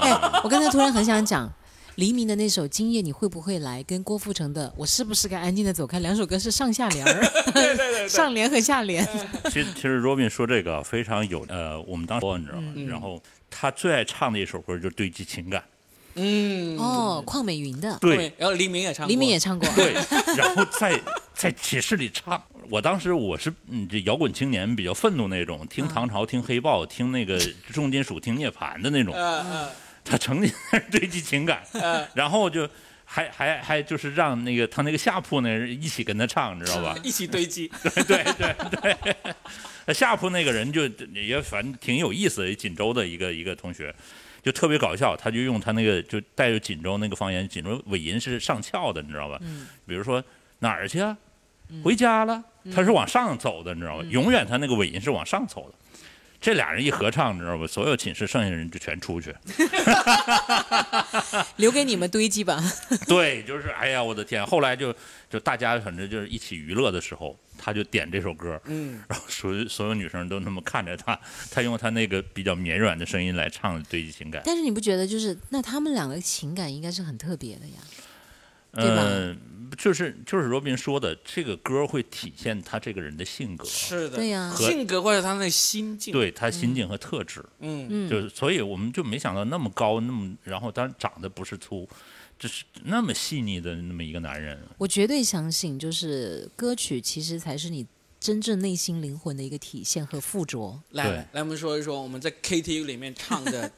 [0.00, 1.52] 哎，我刚才突然很想讲。
[1.96, 7.20] 黎明的那首《今夜你会不会来》跟郭富城的《我是不是该安静的走开》两首歌是上下联儿，
[7.54, 9.02] 对对对，上联和下联。
[9.50, 12.74] 其实其实 Robin 说这个非常有呃，我们当时你知道吗？
[12.86, 15.64] 然后他最爱唱的一首歌就是《堆积情感
[16.16, 19.66] 嗯，哦，邝美云的，》，对然后黎明也唱过，黎明也唱过。
[19.74, 19.94] 对，
[20.36, 21.00] 然后在
[21.34, 22.42] 在寝室里唱。
[22.68, 27.38] 我当时我是嗯，这摇滚青年比较愤怒那种，听唐朝、听黑豹、听那个
[27.72, 29.14] 重金属、听涅槃的那种。
[29.14, 29.68] 嗯嗯
[30.08, 30.52] 他成天
[30.90, 32.68] 堆积情感， 嗯然后就
[33.04, 36.96] 还还还就是让那个他那个下铺那人一起跟他唱，你知道吧？
[37.02, 38.54] 一起堆积，对 对
[39.02, 39.16] 对，
[39.84, 43.94] 对下铺那个人就也反正挺有意思的，锦州的一个一个同学，
[44.42, 49.40] 就特别搞笑，他就用他那个就带着锦州那个方言，锦州尾音是上翘的，你知道吧？
[49.86, 50.22] 比如说
[50.60, 51.16] 哪儿去啊？
[51.82, 52.42] 回家了，
[52.72, 54.04] 他是往上走的，你知道吗？
[54.10, 55.74] 永远他那个尾音是往上走的。
[56.40, 57.66] 这俩人一合唱，你知道吧？
[57.66, 59.34] 所有寝室剩下人就全出去。
[61.56, 62.62] 留给你们堆积吧。
[63.08, 64.46] 对，就是哎呀，我的天！
[64.46, 64.94] 后来就
[65.28, 71.18] 就大家反正就是一起娱乐的时候，他就点这首歌，嗯，然后所有所有女生都那么看着他，
[71.50, 74.42] 他用他那个比较绵软的声音来唱堆积情感。
[74.44, 77.78] 但是你不觉得就是那他们两个情感应该是很特别的呀？
[78.72, 79.38] 对吧嗯，
[79.78, 87.44] 就是就是罗宾说的，这个歌会体现他这个人的性格，是的，对呀和性格或者他那心境，，对他心境和特质。
[87.60, 91.88] 嗯，嗯，就是所以我们就没想到那么高，那么然后当然长得不是粗，
[92.38, 94.58] 就是那么细腻的那么一个男人。
[94.78, 97.86] 我绝对相信，就是歌曲其实才是你
[98.18, 100.80] 真正内心灵魂的一个体现和附着。
[100.90, 103.70] 来来，我们说一说我们在 KTV 里面唱的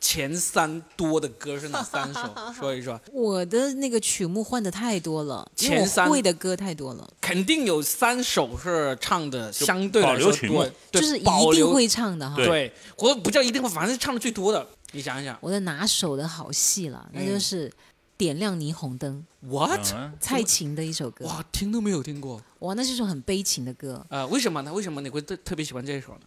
[0.00, 2.20] 前三多的歌是哪三首？
[2.58, 12.34] 说一说，我的那个曲目换的太多了，我前三会的歌太多了，肯定有三首是唱的相对来说多，对就是一定会唱的哈。
[12.36, 14.66] 对对，或者不叫一定会，反正是唱的最多的。
[14.92, 17.68] 你想一想我的拿手的好戏了，那就是
[18.16, 19.80] 《点亮霓虹灯》，，what？
[19.94, 21.26] 嗯，蔡琴的一首歌。
[21.26, 22.42] 哇，听都没有听过。
[22.60, 24.04] 哇，那是一首很悲情的歌。
[24.08, 24.72] 呃，为什么呢？
[24.72, 26.20] 为什么你会特特别喜欢这一首呢？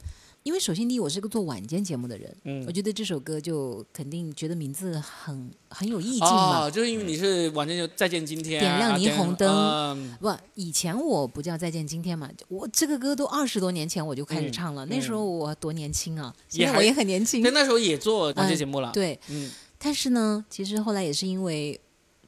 [0.44, 6.66] 因为首先第一，我是个做晚间节目的人，嗯我觉得这首歌就肯定觉得名字很很有意境嘛。
[6.66, 17.52] 哦，就是因为你是晚间就再见今天啊，点亮霓虹灯嗯不，以前我不叫再见今天嘛，我这个歌都二十多年前我就开始嗯唱了，那时候我多年轻啊，也还现在我也很年轻对，。
[17.52, 21.80] 那时候也做晚间节目了。，对，嗯，但是呢，其实后来也是因为，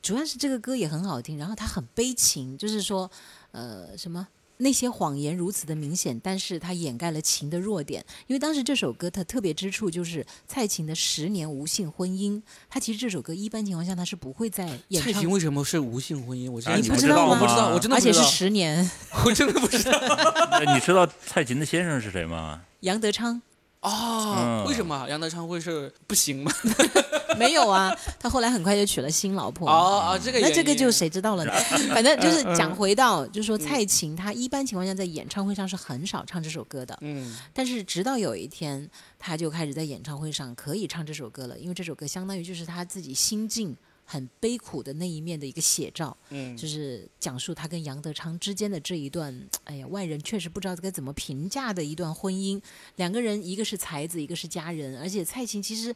[0.02, 3.12] 主要是这个歌也很好听，然后它很悲情，就是说，
[3.52, 4.26] 呃，什么
[4.58, 8.04] 那些谎言如此的明显，但是它掩盖了情的弱点。
[8.28, 15.30] 因为当时这首歌它特别之处就是蔡琴的十年无性婚姻，它其实这首歌一般情况下它是不会在演唱蔡琴。
[15.30, 16.52] 为什么是无性婚姻？
[16.52, 18.92] 我真的啊你不知道吗我不知道，我真的而且是不知道，十年，
[19.26, 20.00] 我真的不知道。
[20.52, 22.62] 那你知道蔡琴的先生是谁吗？
[22.82, 23.42] 杨德昌
[23.86, 26.52] 哦，嗯为什么杨德昌会是不行吗？
[27.38, 29.70] 没有啊，他后来很快就娶了新老婆。
[29.70, 31.52] 哦哦，这个那这个因就谁知道了呢？
[31.94, 52.62] 反正就是讲回到，就是说蔡琴她一般情况下在演唱会上是很少唱这首歌的，嗯但是直到有一天，她就开始在演唱会上可以唱这首歌了，因为这首歌相当于就是她自己心境很悲苦的那一面的一个写照，嗯就是讲述他跟杨德昌之间的这一段，哎呀，外人确实不知道该怎么评价的一段婚姻。
[52.98, 55.94] 两个人一个是才子，一个是佳人，而且蔡琴其实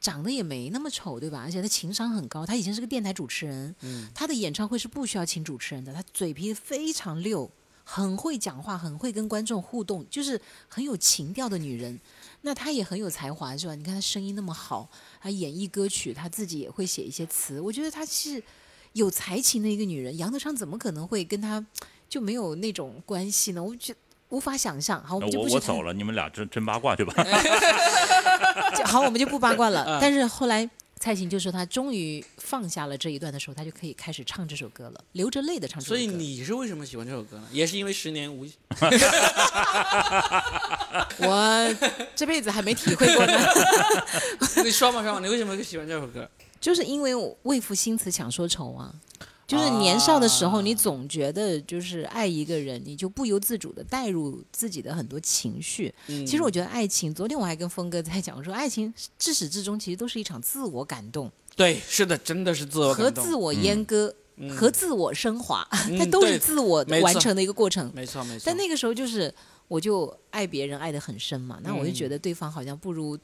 [0.00, 1.40] 长得也没那么丑，对吧？
[1.44, 7.48] 而且她情商很高，她以前是个电台主持人，嗯她的演唱会是不需要请主持人的，她嘴皮非常溜，
[7.84, 12.00] 很会讲话，很会跟观众互动，就是很有情调的女人。
[12.42, 13.74] 那她也很有才华，是吧？
[13.74, 14.88] 你看她声音那么好，
[15.20, 18.42] 她演绎歌曲，她自己也会写一些词，我觉得她是
[18.92, 20.16] 有才情的一个女人。
[20.18, 21.64] 杨德昌怎么可能会跟她
[22.08, 23.62] 就没有那种关系呢？
[23.62, 23.94] 我觉
[24.28, 25.02] 无法想象。
[25.04, 27.14] 好，我们就我走了，你们俩真真八卦去吧。
[28.86, 29.84] 好，我们就不八卦了。
[29.88, 30.68] 嗯但是后来
[31.02, 35.96] 蔡琴就说，她终于放下了这一段的时候，她就可以开始唱这首歌了，流着泪的唱这首歌。
[35.96, 37.48] 所以你是为什么喜欢这首歌呢？
[37.50, 38.46] 也是因为十年无
[41.18, 41.74] 我
[42.14, 43.36] 这辈子还没体会过呢，
[44.62, 46.30] 你说嘛说嘛，你为什么会喜欢这首歌？
[46.60, 48.94] 就是因为我为赋新词强说愁啊。
[49.52, 55.92] 就是年少的时候，啊你总觉得就是爱一个人，你就不由自主的带入自己的很多情绪。
[56.08, 64.14] 嗯其实我觉得爱情，昨天我还跟峰哥在讲我说，爱情至始至终其实都是一场自我感动对，是的，真的是自我和感动自我阉割。
[64.36, 67.92] 嗯和自我升华，嗯它都是自我完成的一个过程。
[67.94, 68.42] 没错没错。
[68.46, 69.32] 但那个时候就是，
[69.68, 73.16] 我就爱别人爱得很深嘛，那我就嗯觉得对方好像不如，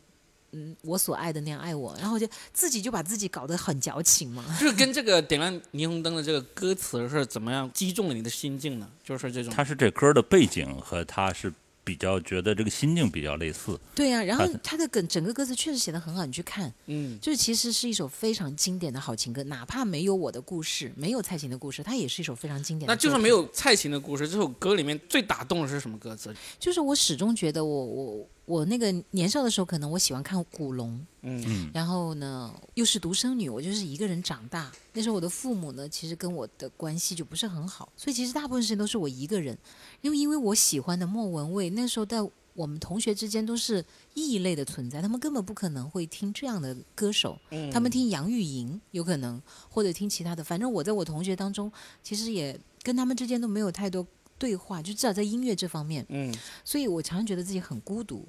[0.52, 4.44] 嗯，我所爱的那样爱我，然后就自己就把自己搞得很矫情嘛。
[4.58, 8.88] 就是跟这个点亮霓虹灯的这个歌词是怎么样击中了你的心境呢？
[9.04, 11.52] 就是这种他是这歌的背景和他是
[11.84, 13.78] 比较觉得这个心境比较类似。
[13.94, 22.94] 对呀、然后他他的梗整个歌词确实写得很好，你去看，嗯就是其实是一首非常经典的好情歌，哪怕没有我的故事，没有蔡琴的故事，它也是一首非常经典的。
[22.94, 26.34] 那就算没，有蔡琴的故事，这首歌里面最打动的是什么歌词？
[26.58, 34.72] 就是我始终觉得我我我那个年少的时候，可能我喜欢看古龙，嗯嗯，然后呢，又是独生女，我就是一个人长大。
[34.94, 39.56] 那时候我的父母呢，其实跟我的关系就不是很好，所以其实大部分时间都是我一个人。
[40.00, 43.84] 因为因为我喜欢的莫文蔚，那时候在我们同学之间都是
[44.14, 50.42] 异类的存在，他们根本不可能会听这样的歌手，嗯他们听杨钰莹有可能，或者听其他的。
[50.42, 51.70] 反正我在我同学当中，
[52.02, 54.06] 其实也跟他们之间都没有太多
[54.38, 56.06] 对话，就至少在音乐这方面。
[56.08, 56.34] 嗯
[56.64, 58.26] 所以我常常觉得自己很孤独。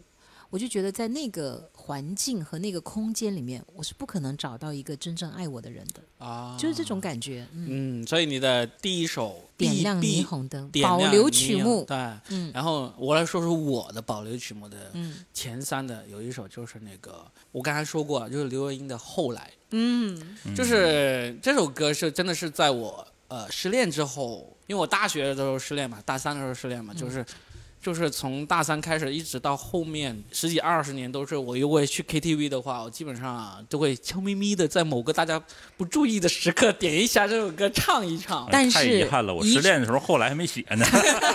[0.49, 7.47] 我就觉得在那个环境和那个空间里面，我是不可能找到一个真正爱我的人的，啊，就是这种感觉。
[7.53, 11.85] 嗯，嗯，所以你的第一首点亮霓虹灯，点亮保留曲目。
[11.85, 11.95] 对，
[12.29, 20.19] 嗯然后我来说说我的保留曲目的嗯前三的，有一首就是那个我刚才说过，就是刘若英的《后来嗯》，
[20.55, 27.23] 就是这首歌是真的是在我呃失恋之后，因为我大学的时候失恋嘛，大三的时候失恋嘛，就是。
[27.81, 35.41] 就是从大三开始，一直到后面十几二十年，都是我如果去 KTV 的话，我基本上啊都会悄咪咪的在某个大家
[35.77, 38.47] 不注意的时刻 点一下这首歌唱一唱。
[38.51, 40.85] 但是太遗憾了，我失恋的时候后来还没写呢。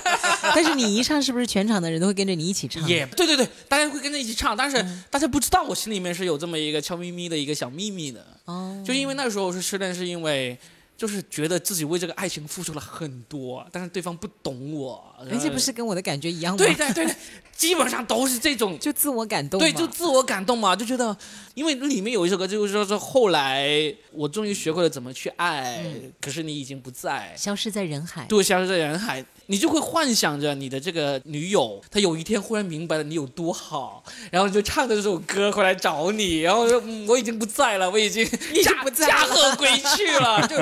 [0.55, 2.87] 但是你一唱，是不是全场的人都会跟着你一起唱？
[2.87, 8.25] 也对对对，大家会跟着一起唱，但是嗯大家不知道我心里面是有这么一个悄咪咪的一个小秘密的。
[8.45, 10.59] 哦，就因为那时候是失恋，是因为
[10.97, 16.59] 就是觉得自己为这个爱情付出了很多，但是对方不懂我，人家不是跟我的感觉一样吗？
[16.59, 17.17] 对对对对，
[17.57, 18.79] 基本上都是这种。
[18.79, 19.59] 就自我感动。
[19.59, 21.17] 对，就自我感动嘛，就觉得，
[21.55, 28.25] 因为里面有一首歌，就是说是后来我终于学会了怎么去爱，嗯可是你已经不在，消失在人海。
[28.27, 38.25] 对，消失在人海，你就会幻想着你的这个女友，她有一天忽然明白了你有多好，然后就唱着这首歌回来找你，然后说、嗯、我已经不在了，我已经
[38.65, 40.57] 驾不在驾鹤归去了， 就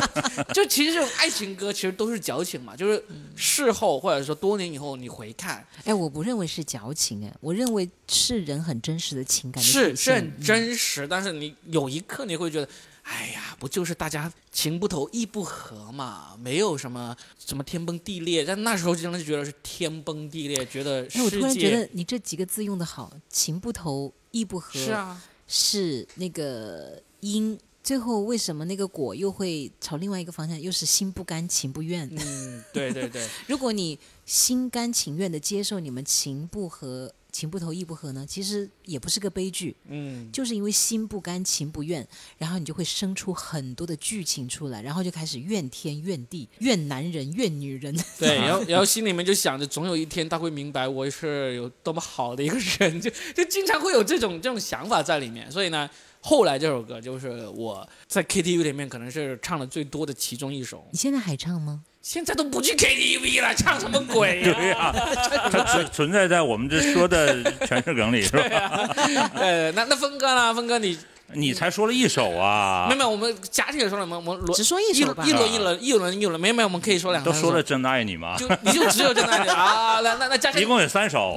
[0.52, 3.04] 就其实这种爱情歌其实都是矫情嘛，就是
[3.36, 12.68] 事后或者说多年以后你回看，哎，我不认为是矫情，哎，我认为是人很真实的情感的是是很真实，但是你有一刻你会觉得。
[13.02, 24.78] 哎呀，不就是大家情不投意不合嘛，没有什么什么天崩地裂，但那时候真的是觉得是天崩地裂，觉得世界哎，我突然觉得你这几个字用的好，情不投意不合。
[24.78, 32.08] 是啊，是那个因最后为什么那个果又会朝另外一个方向，又是心不甘情不愿？
[32.16, 47.96] 嗯，对对对， 如果你心甘情愿的接受你们情不合、情不投意不合呢，其实也不是个悲剧，嗯，就是因为心不甘情不愿，然后你就会生出很多的剧情出来，然后就开始怨天怨地、怨男人、怨女人。
[48.20, 55.50] 对，然后 然后心里面就想着，总有一天他会明白我是有多么好的一个人， 就就经常会有这种这种想法在里面。
[55.50, 55.88] 所以呢，
[56.20, 60.86] 后来这首歌就是我在 KTV 里面可能是唱的最多的其中一首。
[60.92, 61.82] 你现在还唱吗？
[62.02, 64.92] 现在都不去 KTV 了，唱什么鬼呀、对呀、
[65.52, 68.90] 它存存在在我们这说的全是梗里，是吧？
[69.34, 70.52] 呃，那那峰哥呢？
[70.52, 70.98] 峰哥你
[71.34, 77.22] 你才说了一首啊没有，没有，我们加起来说了，我们我们只说一首吧一轮一轮一轮一轮，没有没有，我们可以说两。
[77.22, 78.36] 都说了真的爱你吗？
[78.36, 80.00] 就你就只有真的爱你 啊？
[80.02, 81.36] 那那那加起来一共有三首，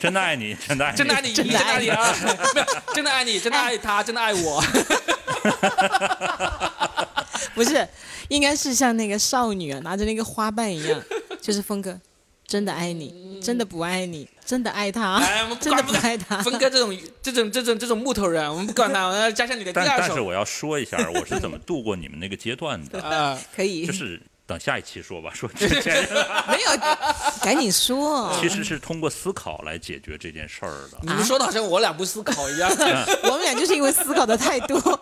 [0.00, 2.14] 真的爱你，真的爱你，真的爱你，真的爱你啊！
[2.54, 4.62] 没有，真的爱你，真的爱他，真的爱我。
[7.54, 7.86] 不是，
[8.30, 11.00] 应该是像那个少女啊，拿着那个花瓣一样，
[11.42, 12.00] 就是峰哥，
[12.46, 16.42] 真的爱你，真的不爱你，真的爱他，哎，我们真的不爱他。
[16.42, 23.38] 峰哥这种这种这种这种木头人，我们不管他，我要加上你的第二首但是我要说一下，我是怎么度过你们那个阶段的， 啊。
[23.54, 25.32] 可以，就是等下一期说吧。
[25.34, 26.08] 说之前
[26.48, 26.70] 没有，
[27.42, 28.36] 赶紧说。
[28.40, 32.70] 其实是通过思考来解决这件事儿的，你们说的好像我俩不思考一样。
[33.24, 34.98] 我们俩就是因为思考的太多，就是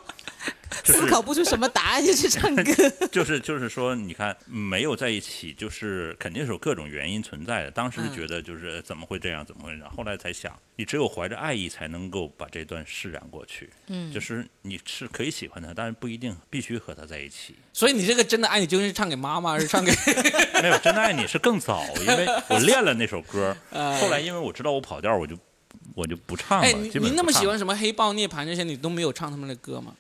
[0.85, 2.73] 思考不出什么答案就去唱 歌。
[3.13, 7.71] 就是就是说，你看没有在一起，就是肯定是有各种原因存在的。
[7.71, 13.71] 当时嗯觉得就是怎么会这样，怎么会这样，后来才想，你只有怀着爱意才能够把这段释然过去。
[13.89, 17.55] 嗯就是你是可以喜欢他，但是不一定必须和他在一起。
[17.73, 19.93] 所以你这个真的爱你究竟是唱给妈妈，还是唱给？
[20.63, 25.39] 没有真的爱你是更早，因为我练了那首歌，呃后来因为我知道我跑调，我就
[25.95, 26.67] 我就不唱了。
[26.67, 29.95] 哎，你基本不唱你那么喜欢什么黑豹、涅槃这些，你都没有唱他们的歌吗？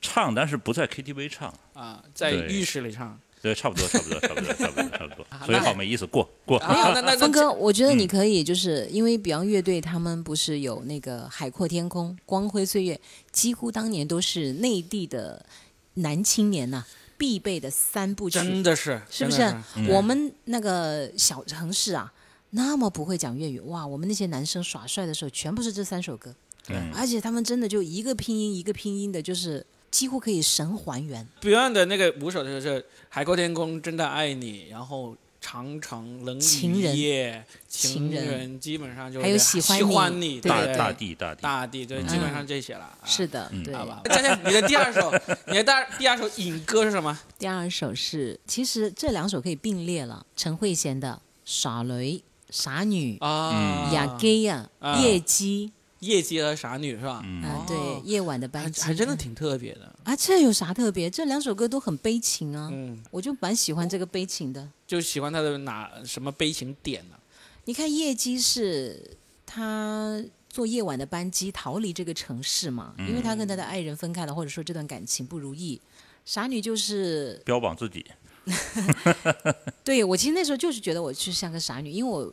[0.00, 1.52] 唱，但是不在 KTV 唱。
[1.74, 3.18] 啊，在浴室里唱。
[3.42, 5.40] 对，差不多，差不多，差不多，差不多，差不多啊。
[5.46, 6.58] 所以好没意思，过过。
[6.58, 12.94] 没有那那峰哥，我觉得嗯你可以，就是因为比方乐队他们不是有那个《海阔天空》《光辉岁月》，
[13.32, 15.42] 几乎当年都是内地的
[15.94, 16.84] 男青年呐、
[17.16, 19.42] 必备的三部曲，真的是，是不是？
[19.88, 22.12] 我们那个小城市啊，
[22.50, 23.86] 那么不会讲粤语，哇！
[23.86, 26.34] 我们那些男生耍帅的时候，全部是这三首歌，
[26.68, 31.26] 嗯，而且他们真的就一个拼音一个拼音的，就是几乎可以神还原。
[31.40, 41.40] Beyond 的那个五首就是《海阔天空》、真的爱你，然后长城、冷雨情人夜、情人人，基本上就是还有喜欢喜你欢你，对大对大地，大地。
[41.42, 42.84] 大地，对，嗯基本上这些了。
[42.84, 43.74] 啊是的，嗯对。
[43.74, 45.10] 好吧，佳佳，你的第二首，
[45.48, 47.18] 你的第二第二首引歌是什么？
[47.38, 51.92] 第二首是，其实这两首可以并列了，陈慧娴的《傻女》
[52.50, 53.52] 《傻女》啊，
[53.88, 57.22] 嗯雅基呀啊，夜姬夜姬和傻女是吧？
[57.24, 59.94] 嗯啊，哦对，夜晚的班机，还真的挺特别的。
[60.04, 61.08] 啊，这有啥特别？
[61.08, 64.68] 这两首歌都很悲情啊，嗯，我就蛮喜欢这个悲情的。
[64.86, 67.16] 就喜欢他的哪什么悲情点呢？
[67.66, 75.80] 你看夜姬是他坐夜晚的班机逃离这个城市嘛，因为他跟他的爱人分开了，或者说这段感情不如意。
[76.24, 78.04] 傻女就是标榜自己，
[79.84, 82.32] 对我其实那时候就是觉得我是像个傻女，因为我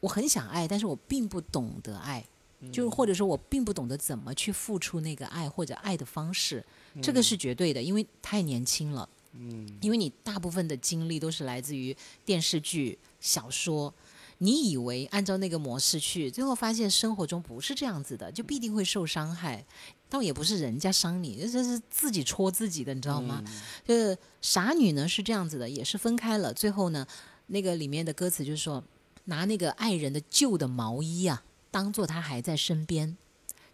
[0.00, 2.24] 我很想爱，但是我并不懂得爱，
[2.70, 6.64] 就是或者说我并不懂得怎么去付出那个爱或者爱的方式，
[7.02, 9.08] 这个是绝对的，因为太年轻了。
[9.34, 13.92] 嗯，因为你大部分的精力都是来自于电视剧、小说，
[14.38, 19.64] 你以为按照那个模式去，最后发现生活中不是这样子的，就必定会受伤害。
[20.10, 23.42] 倒也不是人家伤你，这是自己戳自己的，你知道吗？
[23.86, 27.06] 就是傻女呢是这样子的，也是分开了，最后呢，
[27.46, 28.84] 那个里面的歌词就是说，
[29.24, 31.42] 拿那个爱人的旧的毛衣啊，
[31.72, 33.16] 当做他还在身边。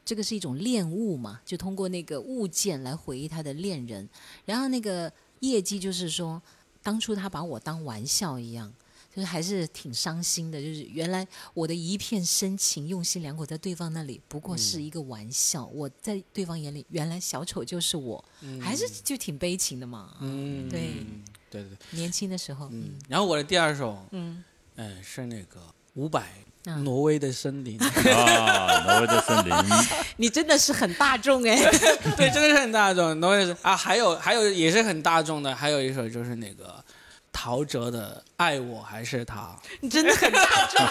[0.06, 4.08] 这个是一种恋物嘛，就通过那个物件来回忆他的恋人。
[4.46, 6.40] 然后那个业绩就是说，
[6.82, 8.72] 当初他把我当玩笑一样，
[9.14, 10.58] 就是还是挺伤心的。
[10.58, 15.66] 就是原来我的一片深情、用心良苦，在对方那里不过是一个玩笑。
[15.66, 18.24] 我在对方眼里，原来小丑就是我，
[18.62, 20.16] 还是就挺悲情的嘛。
[20.22, 21.04] 嗯，对
[21.50, 22.98] 对对对，年轻的时候，嗯嗯。
[23.08, 24.42] 然后我的第二首，嗯
[24.76, 25.60] 嗯，是那个
[25.96, 26.28] 伍佰啊
[26.76, 27.78] 《挪威的森林》。
[28.14, 29.54] 啊，挪威的森林，
[30.16, 31.56] 你真的是很大众哎，
[32.16, 33.18] 对，真的是很大众。
[33.20, 36.82] 挪威的啊，还有还有也是很大众的，还有一首就是那个
[37.32, 40.86] 陶喆的《爱我还是他你真的很大众。》，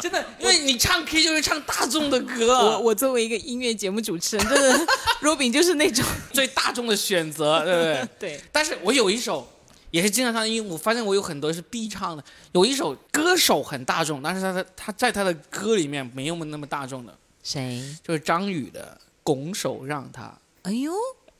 [0.00, 4.86] 真的，因为你唱 K 就是唱大众的歌，我我作为一个音乐节目主持人，真的
[5.22, 8.08] ，Robin 就是那种最大众的选择，对不对？
[8.18, 9.46] 对，但是我有一首
[9.90, 12.24] 也是经常唱，因为我发现我有很多是必唱的。
[12.52, 17.82] 有一首歌手很大众，但是他的他在他的歌里面没有那么大众的，谁？
[18.02, 20.24] 就是张宇的《拱手让他》。
[20.62, 20.92] 哎呦，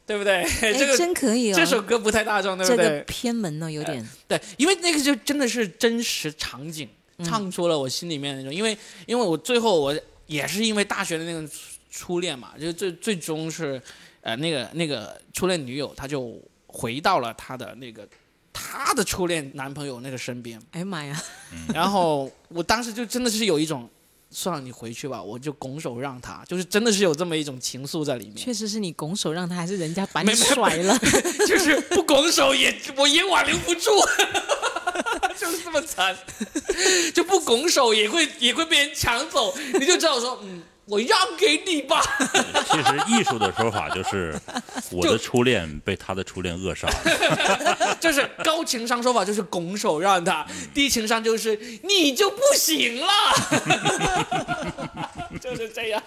[0.07, 0.43] 对不对？
[0.43, 3.05] 哎 这个真可以哦，这首歌不太大众，对这个不对？
[3.07, 6.89] 偏门呢有点，对，因为那个就真的是真实场景，
[7.19, 8.55] 嗯唱出了我心里面那种。
[8.55, 8.77] 因为
[9.07, 11.55] 因为我最后我也是因为大学的那个初
[11.91, 13.83] 初恋嘛，就最最终是
[14.21, 18.07] 呃那个那个初恋女友，她就回到了她的那个
[18.57, 21.23] 她的初恋男朋友那个身边，哎呀妈呀，
[21.75, 23.89] 然后我当时就真的是有一种。
[24.29, 30.99] 算了，你回去吧，我就拱手让他，就是真的是有这么一种情愫在里面，确实是你拱手让他，还是人家把你没没甩了？
[31.47, 33.89] 就是不拱手也我也挽留不住，
[35.39, 36.15] 就是这么惨，
[37.15, 42.01] 就不拱手也会也会被人抢走，你就知道说，嗯，我让给你吧，
[42.71, 44.39] 其实艺术的说法就是，
[44.93, 47.97] 我的初恋被他的初恋扼杀了。
[48.01, 53.07] 就是高情商说法就是拱手让他，低情商就是你就不行了，
[55.41, 56.01] 就是这样。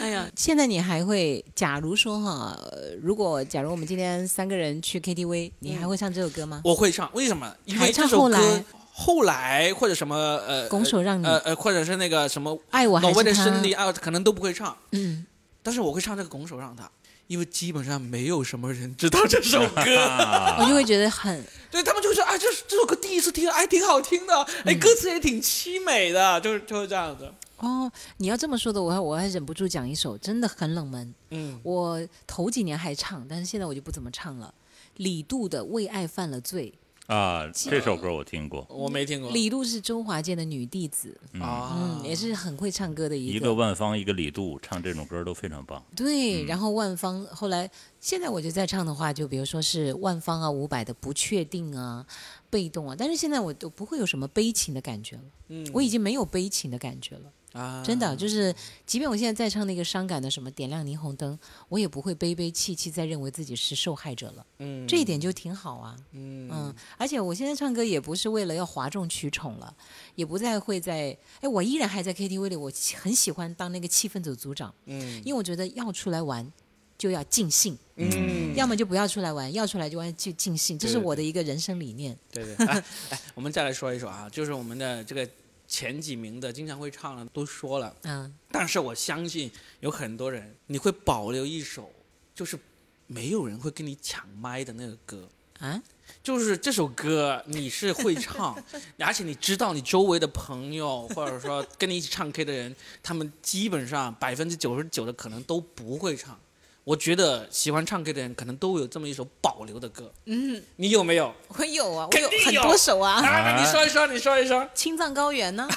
[0.00, 6.60] 哎呀，现在你还会，假如说哈，呃如果假如我们今天三个人去 KTV，你还会唱这首歌吗？
[6.64, 7.52] 我会唱，为什么？
[7.64, 10.16] 因还为这首歌唱后来或者什么
[10.46, 13.34] 呃拱手让你呃呃，或者是那个什么爱我还挪威的？
[13.34, 14.76] 胜利啊，可能都不会唱。
[14.92, 15.24] 嗯，
[15.62, 16.84] 但是我会唱这个《拱手让他》，
[17.26, 19.82] 因为基本上没有什么人知道这首歌，
[20.58, 27.32] 我就会觉得很对他们就会说啊，这这首歌第一次听，哎，挺好听的，哎，歌词也挺凄美的，就是就是这样子。
[27.58, 27.90] 哦。
[28.18, 31.14] 你要这么说的，我还我还忍不住讲一首，真的很冷门。
[31.30, 34.52] 嗯，我头几年还唱，但是现在我就不怎么唱了。
[34.96, 36.74] 李杜的《为爱犯了罪
[37.10, 39.32] 啊，这首歌我听过，我没听》，过。
[39.32, 43.36] 李杜是周华健的女弟子，啊，嗯，也是很会唱歌的一个。
[43.36, 45.84] 一个万芳，一个李杜，唱这种歌都非常棒。
[45.96, 52.06] 对，然后万芳后来，现在我就在唱的话，就比如说是万芳啊、伍佰的《不确定》啊、
[52.48, 55.68] 被动啊，但是现在我都不会有什么悲情的感觉了，嗯。
[55.74, 57.22] 我已经没有悲情的感觉了，
[57.52, 58.54] 啊，真的就是，
[58.86, 61.38] 即便我现在在唱那个伤感的什么点亮霓虹灯，
[61.68, 69.74] 我也不会悲悲戚戚再认为自己是受害者了，嗯，这一点就挺好啊，嗯嗯，而且我现在唱歌也不是为了要哗众取宠了，
[70.14, 72.70] 也不再会在，哎，我依然还在 KTV 里，我
[73.00, 74.72] 很喜欢当那个气氛组组长。
[74.86, 76.50] 嗯因为我觉得要出来玩
[76.96, 82.16] 就要尽兴，嗯，要么就不要出来玩，要出来就玩就尽兴，这是我的一个人生理念。
[82.30, 82.54] 对对。
[82.66, 85.28] 哎哎，我们再来说一说啊，就是我们的这个
[85.70, 89.48] 前几名的经常会唱的都说了，嗯，但是我相信
[89.78, 91.88] 有很多人你会保留一首，
[92.34, 92.58] 就是
[93.06, 95.28] 没有人会跟你抢麦的那个歌。
[95.60, 95.80] 啊，
[96.22, 98.60] 就是这首歌你是会唱，
[98.98, 106.40] 而且你知道你周围的朋友或者说跟你一起唱 K 的人，他们基本上百分之九十九的可能都不会唱。
[106.84, 111.32] 我觉得喜欢唱歌的人可能都有这么一首保留的歌，嗯，你有没有？
[111.48, 115.68] 我有啊，我有很多首啊，啊，你说一说，你说一说，青藏高原呢，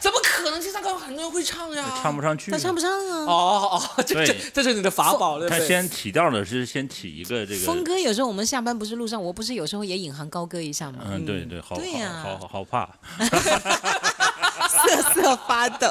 [0.00, 0.60] 怎么可能？
[0.60, 2.58] 青藏高原很多人会唱呀，唱不上去他。
[2.58, 3.24] 唱不上啊。
[3.24, 5.60] 哦哦，这这这是你的法宝，对不他？
[5.60, 10.98] 先起调的是先起一个这个峰，哥有时候我们下班不是路上，我不是有时候也引吭高歌一下吗？
[11.06, 12.88] 嗯，对对，好对呀好好好好怕。
[14.68, 15.88] 瑟瑟发抖，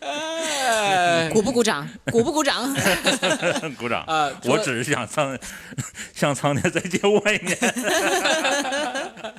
[0.00, 1.86] 哎鼓不鼓掌？
[2.10, 2.74] 鼓不鼓掌？
[3.76, 4.02] 鼓掌。
[4.04, 5.38] 啊，我只是想苍
[6.14, 7.58] 向苍天再借我一年。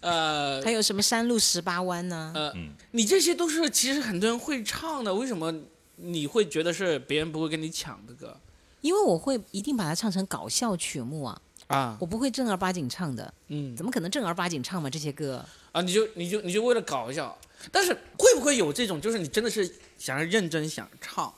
[0.00, 2.32] 呃还有什么山路十八弯呢？
[2.34, 5.52] 呃嗯，你这些都是其实很多人会唱的，为什么
[5.96, 8.34] 你会觉得是别人不会跟你抢的歌
[8.80, 11.38] 因为我会一定把它唱成搞笑曲目啊，
[11.70, 11.96] 啊？
[12.00, 13.32] 我不会正儿八经唱的。
[13.48, 14.90] 嗯怎么可能正儿八经唱嘛？
[14.90, 17.34] 这些歌，啊，你就你就你就为了搞一下，
[17.70, 21.32] 但是会不会有这种，就是你真的是想要认真想唱，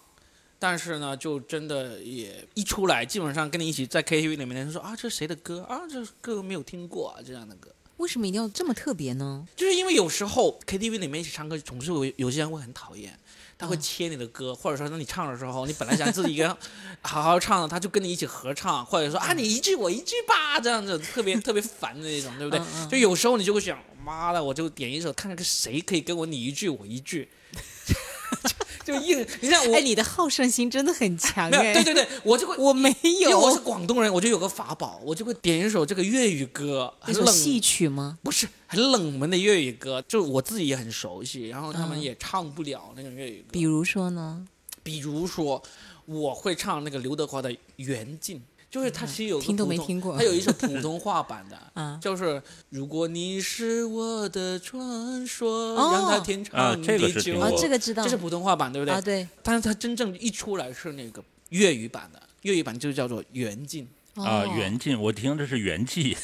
[0.58, 5.82] 但是呢，就真的也一出来，基本上跟你一起在 KTV 里面的人说啊，这是谁的歌啊？
[5.88, 7.70] 这歌没有听过啊，这样的歌。
[7.98, 9.46] 为什么一定要这么特别呢？
[9.54, 13.16] 就是因为有时候 KTV 里面一起唱歌，总是有有些人会很讨厌，
[13.58, 13.80] 他会嗯。
[13.80, 16.56] 切你的歌，或者说当你唱的时候，你本来想自己一个人
[17.02, 22.60] 好好唱的，他就跟你一起合唱，或者说啊你一句我一句吧，这样子特别 特别烦的那种，对不对？
[22.90, 27.28] 就有时候你就会想，妈的，我就点一首，看看谁可以跟我你一句我一句，
[28.84, 31.72] 就 就硬，你像我，哎，你的好胜心真的很强 哎。
[31.72, 32.56] 对对对，我就会。
[32.62, 33.58] 我没有因为我是。
[33.60, 38.18] 广东人，我就有个法宝，我就会点一首这个粤语歌，很冷戏曲吗？
[38.22, 43.48] 不是很冷门的粤语歌，就我自己也很熟悉，然后他们嗯也唱不了那种粤语歌。
[43.52, 44.44] 比如说呢？
[44.82, 45.62] 比如说，
[46.06, 48.38] 我会唱那个刘德华的《缘尽》，
[48.72, 56.96] 就是他其实有个听都没听过他有一首 普通话版的，啊， 就是如果你是我的传说，哦让它天啊长地久。
[56.96, 58.02] 这个是听过啊，这个知道。
[58.02, 58.94] 这是普通话版，对不对？
[58.94, 59.28] 啊，对。
[59.42, 63.84] 但是它真正一出来是那个粤语版的，粤语版就叫做《缘尽》。
[64.16, 66.14] 啊，哦袁进，我听的是袁记，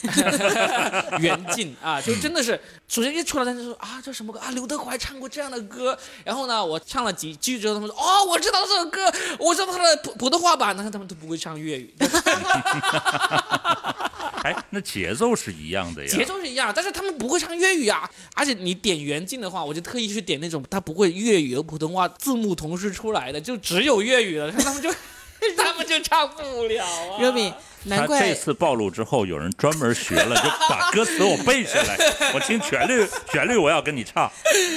[1.20, 4.50] 袁静啊，就真的是，首先一出来他就说啊，这什么歌啊？
[4.50, 5.98] 刘德华唱过这样的歌。
[6.22, 11.94] 然后呢，我唱了几句之后，他们说哦，我知道这首歌，我知道他的普普通话版，但是他们都不会唱粤语，
[14.42, 16.08] 哎，那节奏是一样的呀。
[16.14, 18.08] 节奏是一样，但是他们不会唱粤语啊。
[18.34, 24.92] 而且你点袁静的话，我就特意去点那种他不会粤语和普通话字幕同时出来的，就只有粤语了，他们就
[25.56, 27.20] 他们就唱不了啊。
[27.20, 27.52] 热敏，
[27.84, 31.96] 难他这次暴露之后，有人专门学了，就把歌词我背下来，
[32.34, 34.30] 我听旋律，旋律我要跟你唱。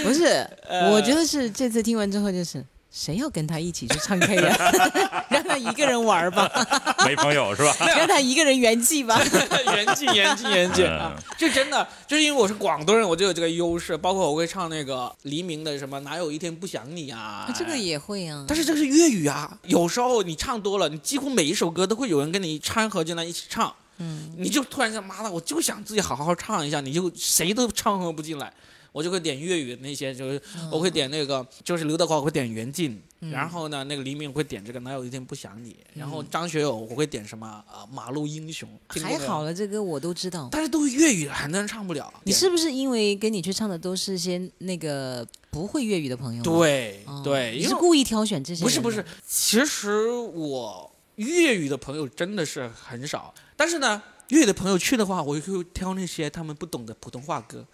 [0.04, 2.64] 不是，呃我觉得是这次听完之后就是。
[2.92, 4.72] 谁要跟他一起去唱 K 呀、
[5.32, 6.52] 让他一个人玩吧，
[7.08, 7.74] 没朋友是吧？
[7.88, 9.18] 让他一个人圆寂吧。
[9.24, 11.16] 圆寂圆寂圆寂啊！
[11.38, 13.96] 就真的就是因为我是广东人，我就有这个优势。
[13.96, 28.52] 包括我会唱那个黎明的什么哪有一天不想你啊，这个也会啊，但是这个是粤语啊，有时候你唱多了，你几乎每一首歌都会有人跟你掺和进来一起唱，嗯，你就突然间妈的，我就想自己好好唱一下，你就谁都掺和不进来。
[28.92, 40.50] 我就会点粤语的那些，就是我会点那个，就是刘德华我会点袁静，然后呢，那个黎明我会点这个哪有一天不想你，然后张学友我会点什么啊、马路英雄，还好，了，这歌我都知道。
[40.52, 42.14] 但是都是粤语的，很多人唱不了。
[42.26, 48.64] 你是不是因为跟你去唱的都是些那个不会粤语的朋友？，对哦、对，你是故意挑选这些？
[48.64, 54.02] 不是不是，，其实我粤语的朋友真的是很少，但是呢，
[54.32, 57.66] 粤语的朋友去的话，我就会挑那些他们不懂的普通话歌，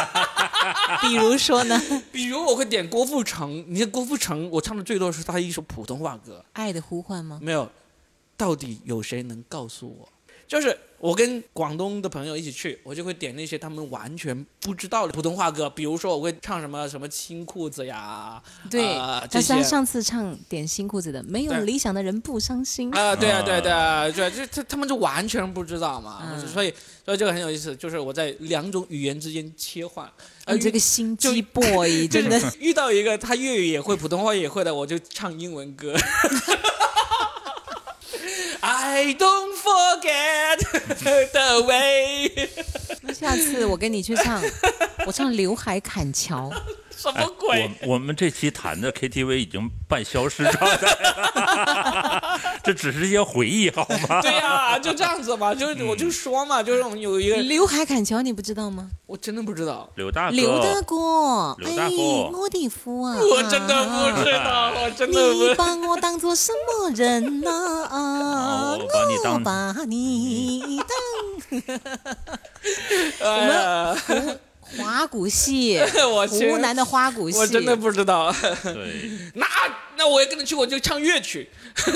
[1.00, 1.74] 比如说呢，
[2.12, 7.38] 《比如我会点郭富城，你看郭富城，我唱的最多是他一首普通话歌，爱的呼唤》吗？
[7.42, 7.70] 没有，
[8.36, 10.08] 到底有谁能告诉我？
[10.48, 19.62] 就是我跟广东的朋友一起去，我就会点那些他们完全不知道的普通话歌，比如说我会唱什么什么新裤子呀，对，啊这但是他些。
[19.62, 22.90] 上次唱点新裤子的，没有理想的人不伤心。
[22.96, 26.48] 啊，对啊，对啊对对啊对，就他他们就完全不知道嘛，嗯。
[26.48, 26.72] 所以
[27.04, 30.10] 所以这个很有意思，就是我在两种语言之间切换，
[30.46, 32.40] 呃，你这个心机 boy 真的。
[32.58, 35.94] 遇到一个他粤语也会，普通话也会的，我就唱英文歌。
[38.90, 40.58] I don't forget
[41.32, 42.48] the way，
[43.02, 44.42] 那下次我跟你去唱，
[45.06, 46.50] 我唱《刘海砍樵》。
[47.00, 47.70] 什哎么鬼？
[47.82, 54.20] 我我们这期谈的 KTV 已经半消失状态了， 这只是一些回忆，好吗？
[54.22, 58.90] 对呀、就这样子嘛，就是我就说嘛，就是我们有一个，刘海砍桥你不知道吗？
[59.06, 63.16] 我真的不知道，刘大哥，刘大哥，刘大哥哎，我的夫啊！
[63.16, 65.54] 我真的不知道， 我真的你不。
[65.54, 67.50] 把我当做什么人呐、
[67.88, 68.74] 啊？
[68.74, 70.88] 哦我把你当我把你当
[73.20, 73.96] 哎呀，
[74.76, 75.78] 花鼓戏，
[76.10, 77.38] 我湖南的花鼓戏。
[77.38, 78.32] 我真的不知道。
[78.62, 79.46] 对， 那
[79.98, 81.48] 那我也跟着去，我就唱乐曲。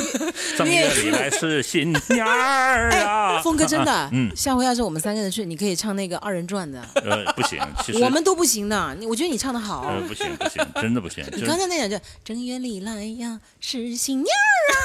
[0.59, 3.41] 正月里来是新年儿哎，啊。
[3.43, 8.95] 峰哥真的， 嗯下回要是我们三个人去，你可以唱那个二人转的，呃，不行，其实我们都不行的。
[8.99, 9.87] 你我觉得你唱的好。
[9.89, 14.29] 呃不行不行，真的不行，你刚才那两句“正月里来呀，是新年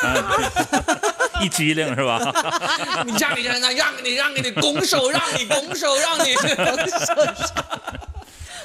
[0.04, 0.38] 啊
[1.42, 2.20] 一激灵是吧？
[3.06, 6.36] 你让你让让让你让你拱手，让你拱手，让你。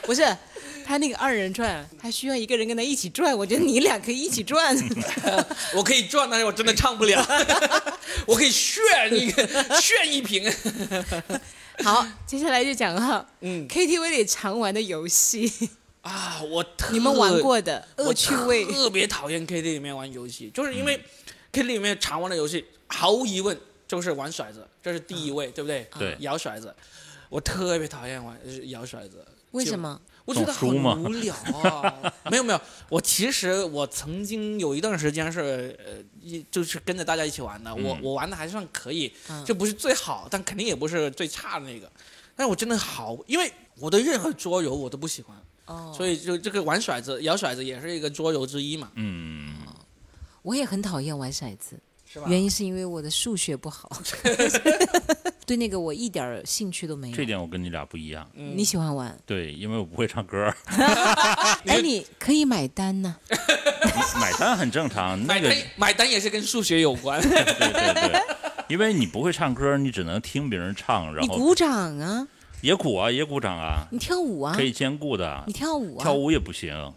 [0.02, 0.22] 不是，
[0.84, 3.36] 他那个二人转，他需要一个人跟他一起转。
[3.36, 4.76] 我觉得你俩可以一起转。
[5.74, 7.24] 我可以转，但是我真的唱不了。
[8.26, 9.46] 我可以炫一个
[9.80, 10.52] 炫一瓶。
[11.82, 15.50] 好，接下来就讲哈，嗯 KTV 里常玩的游戏，
[16.02, 18.64] 啊，我特你们玩过的我恶趣味。
[18.66, 21.02] 特别讨厌 KTV 里面玩游戏，就是因为
[21.52, 23.58] KTV 里面常玩的游戏，毫无疑问
[23.88, 25.88] 就是玩骰子，这是第一位，对不对？
[25.98, 26.72] 对摇骰子，
[27.30, 29.24] 我特别讨厌玩呃摇骰子。
[29.52, 30.00] 为什么？
[30.24, 32.12] 我觉得很总输吗无聊啊！
[32.30, 41.90] 没有没有，我其实我曾经有一段时间是呃，一就是跟着大家一起玩的，我嗯我玩的还算可以，嗯就不是最好，但肯定也不是最差的那个。
[42.34, 49.54] 但是我真的好，因为我的任何桌游我都不喜欢，哦，所以就这个玩骰子、摇骰子也是一个桌游之一嘛，嗯，
[50.42, 52.26] 我也很讨厌玩骰子，是吧？
[52.28, 53.90] 原因是因为我的数学不好
[55.44, 57.16] 对那个我一点兴趣都没有。
[57.16, 58.28] 这点我跟你俩不一样。
[58.34, 59.16] 嗯你喜欢玩？
[59.26, 60.52] 对，因为我不会唱歌，
[61.66, 63.16] 哎，你可以买单呢。
[64.20, 65.20] 买单很正常。
[65.26, 67.20] 那个，买单买单也是跟数学有关。
[67.22, 68.20] 对对对，
[68.68, 72.26] 因为你不会唱歌，你只能听别人唱，然后你鼓掌啊，
[72.60, 75.52] 也鼓啊，也鼓掌啊，你跳舞啊可，以兼顾的你。
[75.52, 76.92] 跳舞啊，跳舞也不行，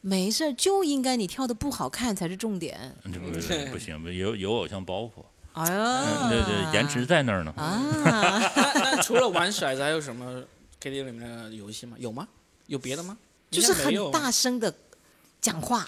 [0.00, 2.94] 没事，就应该你跳的不好看才是重点。
[3.04, 3.30] 这不
[3.72, 5.24] 不行，有有偶像包袱。
[5.54, 7.52] 哎嗯，呀，对对，颜值在那儿呢。
[7.56, 7.80] 啊，
[8.54, 10.42] 那 那除了玩骰子，还有什么
[10.80, 11.96] KTV 里面的游戏吗？
[11.98, 12.26] 有吗？
[12.66, 13.16] 有别的吗？
[13.50, 14.72] 就是很大声的
[15.40, 15.78] 讲话，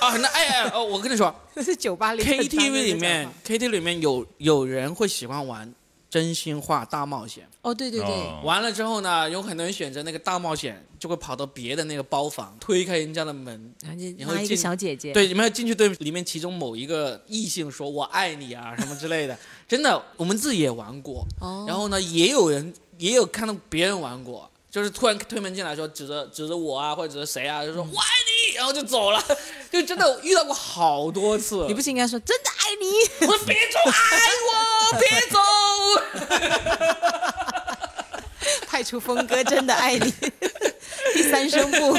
[0.00, 5.72] 啊，那哎哎哦，我跟你说这是酒吧里，KTV 里面，KTV 里面有有人会喜欢玩
[6.08, 7.48] 真心话大冒险。
[7.62, 19.36] 哦，对对对，哦完了之后呢，有很多人选择那个大冒险，就会跑到别的那个包房，推开人家的门，然后就拿一个进小姐姐，对，你们要进去对里面其中某一个异性说“我爱你”啊什么之类的。
[19.66, 21.26] 真的，我们自己也玩过。
[21.40, 28.06] 哦，然后呢，也有人也有看到别人玩过，就是突然推门进来说指着指着我啊，或者指着谁啊，就说“我爱
[28.50, 29.18] 你”，然后就走了。
[29.72, 31.64] 就真的遇到过好多次。
[31.66, 32.90] 你不是应该说真的爱你？
[33.26, 35.38] 我说别走，爱我，别走。
[38.68, 40.12] 派出峰哥真的爱你，
[41.14, 41.98] 第三声部。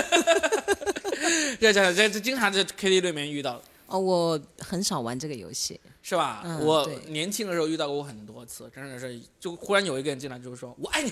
[1.59, 5.81] 这这这这经常在 KTV 里面遇到，哦，我很少玩这个游戏。
[6.03, 6.43] 是吧？
[6.45, 11.11] 嗯我年轻的时候遇到过很多次，真的是，就忽然有一个人进来就是说“我爱你”，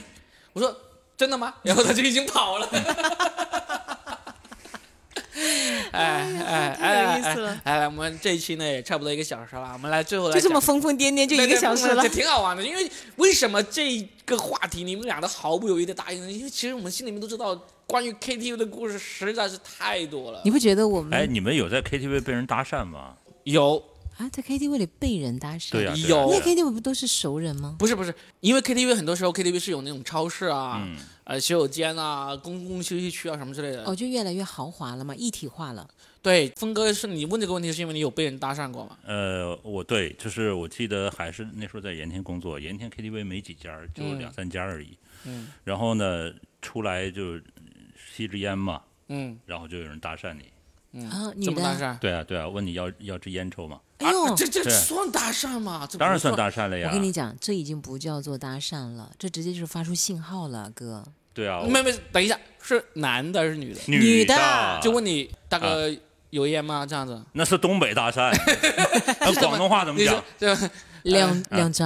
[0.53, 0.69] 我说
[1.17, 1.53] 真的吗？
[1.63, 2.69] 然后他就已经跑了。
[5.91, 7.73] 哎哎太有哎意思了哎！
[7.73, 12.07] 哎，来，我们这一期呢也差不多一个小时了，我们来最后来就这么疯疯癫癫，就一个小时了。
[12.09, 12.63] 挺好玩的。
[12.63, 16.31] 因为为什么这个话题你们俩都毫不犹豫的答应呢？
[16.31, 17.55] 因为其实我们心里面都知道，
[17.87, 20.51] 关于 KTV 的故事实在是太多了你。
[20.51, 23.13] 不觉得我们哎，你们有在 KTV 被人搭讪吗？
[23.43, 23.81] 有
[24.17, 25.71] 啊在 KTV 里被人搭讪？
[25.71, 27.75] 对呀、对呀有那 KTV 不都是熟人吗？
[27.79, 33.83] 不是不是，因为 KTV 很多时候 KTV 是有那种超市啊、嗯，呃洗手间啊、公共休息区啊什么之类的。
[33.85, 35.87] 哦，就越来越豪华了嘛，一体化了。
[36.21, 38.97] 对，峰哥是你问这个问题是因为你有被人搭讪过吗？
[39.05, 44.97] 呃，我对，就是我记得还是那时候在盐田工作，盐田 KTV 没几家，就嗯两三家而已。
[45.25, 47.37] 嗯然后呢，出来就
[48.13, 50.43] 吸支烟嘛，嗯然后就有人搭讪你。
[50.95, 51.99] 嗯，啊女的怎么搭讪？
[51.99, 53.79] 对啊，对啊，问你要要支烟抽吗？
[53.99, 55.85] 哎呦，啊，这这对算搭讪吗？
[55.89, 56.87] 这不当然算搭讪了呀。
[56.89, 61.03] 我跟你讲，这已经不叫做搭讪了，这直接就是发出信号了，哥。
[61.33, 63.79] 对啊，我没没，等一下，是男的还是女的？
[63.87, 65.93] 女女的的就问你大哥
[66.29, 66.85] 有烟吗？
[66.87, 67.21] 这样子。
[67.33, 68.31] 那是东北搭讪，
[69.19, 70.57] 那广东话怎么你说讲？
[70.57, 70.69] 这
[71.11, 71.83] 兩兩仔，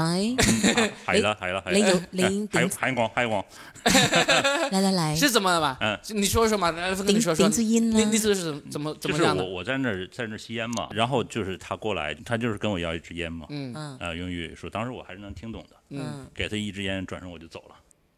[1.06, 3.46] 係 啦係啦係你有啦，你係頂係我係我，
[4.72, 5.78] 來來來，是怎么的吧？
[5.82, 6.00] 嗯。
[6.10, 7.46] 你说说嘛，你说说。
[7.46, 7.56] 頂頂。
[7.56, 8.18] 支煙啦那那。
[8.18, 9.44] 次是怎么怎么怎么样的？
[9.44, 13.74] 我我在那儿在那儿吸烟嘛，然後就是他過來，他就是跟我要一支煙嘛，嗯。
[13.76, 13.98] 嗯。
[14.00, 16.02] 啊用粵語說，當時我還是能聽懂的，嗯。
[16.02, 17.76] 嗯給他一支煙，轉身我就走了，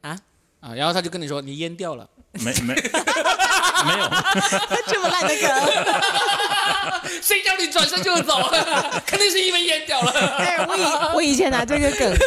[0.10, 0.18] 啊？
[0.62, 2.76] 啊，然后他就跟你说你烟掉了，沒沒
[3.82, 4.10] 沒有，
[4.88, 5.50] 這麼爛的梗，
[7.22, 9.02] 谁叫你转身就走了？
[9.06, 10.12] 肯定是因为烟掉了。
[10.38, 10.84] 哎，我以
[11.16, 12.18] 我以前拿这个梗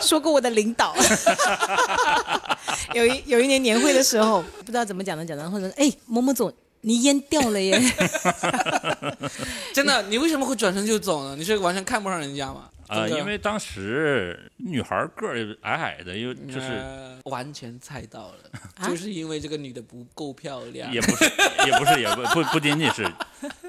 [0.00, 0.94] 说过我的领导，
[2.94, 6.52] 有一有一年年会的时候，不知道怎么讲的讲的，或者哎某某总
[6.82, 7.80] 你烟掉了耶，
[9.74, 11.34] 真的，你为什么会转身就走呢？
[11.36, 12.64] 你是完全看不上人家吗？
[12.88, 18.88] 啊，因为当时女孩个儿矮矮的，又就是呃完全猜到了，啊？
[18.88, 20.92] 就是因为这个女的不够漂亮。
[20.92, 21.24] 也不是
[21.66, 23.10] 也不是也不不不仅仅是，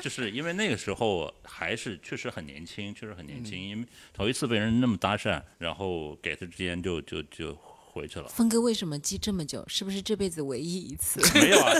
[0.01, 7.57] 就是因为那个时候还是确实很年轻，确实很年轻，因为头一次被人那么搭讪，然后给他之间就就就
[7.97, 8.27] 回去了。
[8.29, 9.63] 峰哥为什么记这么久？
[9.67, 11.19] 是不是这辈子唯一一次？
[11.37, 11.73] 没有啊，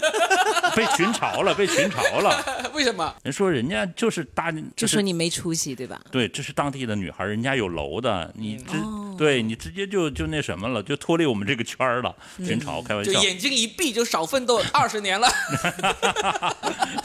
[0.75, 2.43] 被群嘲了，被群嘲了。
[2.73, 3.15] 为什么？
[3.23, 6.01] 人说人家就是大，就就是說你没出息，对吧？
[6.11, 12.15] 对，这是当地的女孩，人家有楼的，你直、哦對你直接就就那什么了，就脱离我们这个圈兒了。
[12.37, 13.11] 群嘲，开玩笑。
[13.11, 15.27] 就眼睛一闭就少奋斗二十年了。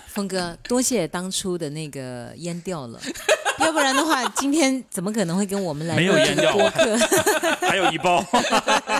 [0.09, 3.01] 峰哥，多谢当初的那个烟掉了，
[3.61, 6.99] 要不然的话，今天怎么可能会跟我们来没有錄煙掉播客？
[7.67, 8.23] 還有一包，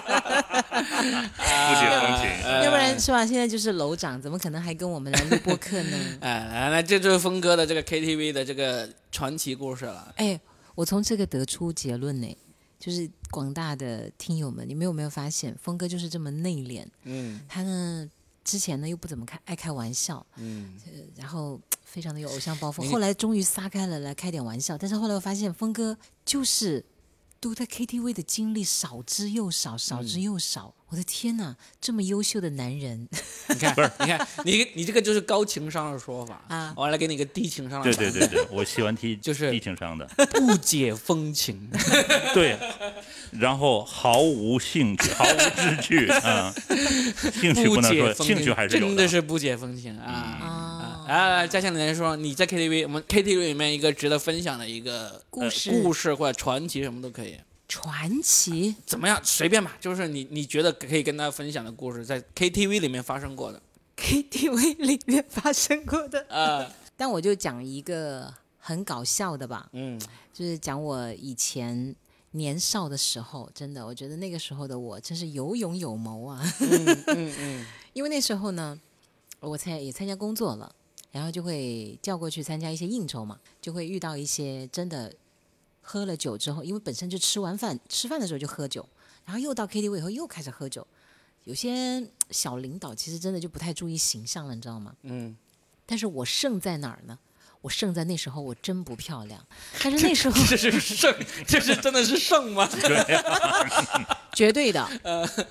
[0.03, 2.29] 不解风情。
[2.45, 3.27] 呃要不然是吧？
[3.27, 5.97] 现在就是楼长，怎么可能还跟我们来录播客呢？
[6.21, 10.13] 哎，来来，这就是峰哥的这个 KTV 的这个传奇故事了。
[10.17, 10.39] 哎，
[10.75, 12.37] 我从这个得出结论呢，
[12.79, 16.85] 就是广大的听友们，你们有没有发现，峰哥就是这么内敛？
[17.05, 18.09] 嗯他呢，
[18.45, 20.75] 之前呢又不怎么开爱开玩笑，嗯，
[21.17, 22.89] 然后非常的有偶像包袱。
[22.91, 26.85] 后来终于撒开了来开点玩笑，但是后来我发现峰哥就是
[27.43, 30.73] 都在 KTV 的经历少之又少，少之又少。
[30.91, 33.09] 我的天哪，这么优秀的男人，
[33.49, 40.07] 你看，不是你看，你你这个就是高情商的说法啊我来给你一个低情商的對说法，對對對， 我喜欢听就是低情商的。
[40.39, 41.69] 不解风情。
[42.33, 42.57] 对，
[43.33, 46.55] 然后毫无兴趣，毫无志趣啊，
[47.41, 50.52] 兴趣不能說，解風情，興趣还是有的真的是不解风情啊，
[51.13, 57.39] 来来，嘉祥，你来说，你在 KTV，我们 KTV 里面一个值得分享的一个故事呃、故事或者传奇什么都可以，
[57.69, 58.75] 传奇。
[58.87, 59.21] 怎么样？
[59.23, 63.61] 随便吧，就是你你觉得可以跟大家分享的故事，在 KTV 里面发生过的。
[63.99, 70.01] KTV 里面发生过的，呃， 但我就讲一个很搞笑的吧，嗯
[70.33, 71.95] 就是讲我以前
[72.31, 76.43] 年少的时候，真的，我觉得那个时候的我真是有勇有谋啊。
[76.61, 78.81] 嗯嗯嗯， 因为那时候呢，
[79.41, 80.75] 我参也参加工作了，
[81.13, 85.15] 然后就会叫过去参加一些应酬嘛，就会遇到一些真的
[85.81, 88.85] 喝了酒之后，因为本身就吃完饭吃饭的时候就喝酒，
[89.25, 90.85] 然后又到 KTV 以后又开始喝酒。
[91.45, 94.95] 有些小领导其实真的就不太注意形象了，你知道吗？
[95.03, 95.37] 嗯，
[95.85, 97.19] 但是我胜在哪儿呢？
[97.63, 99.43] 我胜在那时候我真不漂亮，
[99.83, 101.15] 但是 那时候这是胜，
[101.47, 102.69] 这是真的是胜吗？
[104.35, 104.87] 绝对的，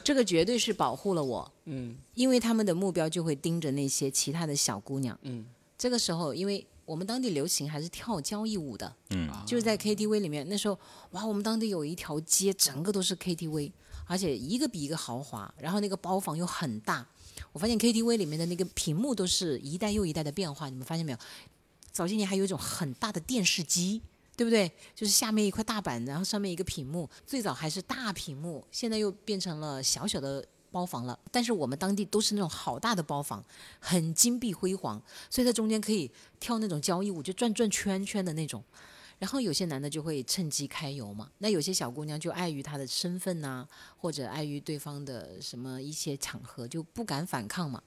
[0.04, 5.18] 这个绝对是保护了我，嗯因为他们的目标就会盯着那些其他的小姑娘。
[5.24, 5.46] 嗯
[5.78, 10.78] 这个时候，因为我们当地流行还是跳交谊舞的，嗯，就是在 KTV 里面，那时候
[11.12, 13.72] 哇，我们当地有一条街，整个都是 KTV，
[14.06, 17.08] 而且一个比一个豪华，然后那个包房又很大。
[17.54, 21.18] 我发现 KTV 里面的那个屏幕都是一代又一代的变化，你们发现没有？
[21.92, 24.02] 早些年还有一种很大的电视机，
[24.36, 24.72] 对不对？
[24.96, 27.10] 就是下面一块大板，然后上面一个屏幕。
[27.26, 31.20] 最早还是大屏幕，现在又变成了小小的包房了。
[31.32, 33.44] 但是我们当地都是那种好大的包房，
[33.80, 38.64] 很金碧辉煌，所以在中间可以跳那种交谊舞，就转转圈圈的那种。
[39.20, 47.84] 然后有些男的就会趁机揩油嘛，那有些小姑娘就碍于她的身份呐、或者碍于对方的什么一些场合，就不敢反抗嘛。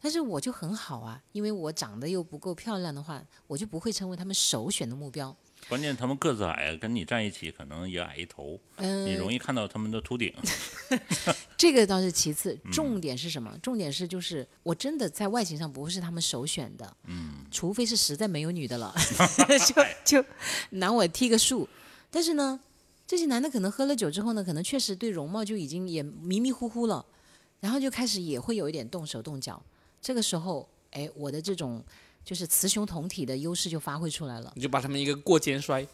[0.00, 5.34] 但是我就很好啊，因为我长得又不够漂亮的话，我就不会成为他们首选的目标。
[5.68, 10.32] 关键他们个子矮，跟你站一起可能也矮一头，嗯，你容易看到他们的秃顶。
[11.56, 13.58] 这个倒是其次，重点是什么？
[13.60, 18.94] 重点是就是我真的在外形上不是他们首选的，嗯，除非是实在没有女的了，
[20.04, 20.28] 就就
[20.70, 21.68] 拿我踢个数。
[22.10, 22.60] 但是呢，
[23.04, 27.04] 这些男的可能喝了酒之后呢，可能确实对容貌就已经也迷迷糊糊了，
[27.58, 29.60] 然后就开始也会有一点动手动脚。
[30.06, 31.82] 这个时候，哎，我的这种
[32.24, 34.52] 就是雌雄同体的优势就发挥出来了。
[34.54, 35.84] 你就把他们一个过肩摔。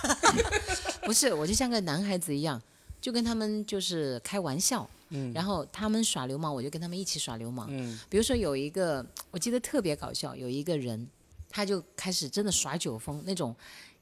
[1.00, 2.60] 不是，我就像个男孩子一样，
[3.00, 7.68] 就跟他们就是开玩笑，嗯然后他们耍流氓，我就跟他们一起耍流氓。
[7.70, 11.08] 嗯比如说有一个，我记得特别搞笑，有一个人，
[11.48, 13.56] 他就开始真的耍酒疯，那种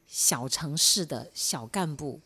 [0.09, 2.21] 小城市的小干部，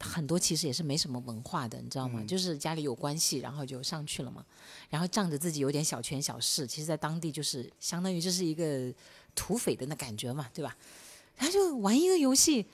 [0.00, 2.22] 很多其实也是没什么文化的，你知道吗？
[2.26, 4.44] 就是家里有关系，然后就上去了嘛，
[4.88, 8.92] 然后仗着自己有点小权小势，其实在当地就是相当于这是一个
[9.34, 10.76] 土匪的那感觉嘛，对吧？
[11.36, 12.66] 他就玩一个游戏，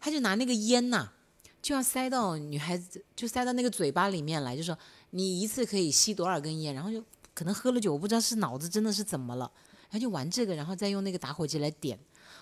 [0.00, 1.12] 他就拿那个烟呐、
[1.60, 4.76] 就要塞到女孩子，就塞到那个嘴巴里面来，就说
[5.10, 9.50] 你一次可以吸多少根烟，然后就可能喝了酒，我不知道是脑子真的是怎么了，
[9.90, 11.98] 然后就玩这个，然后再用那个打火机来点，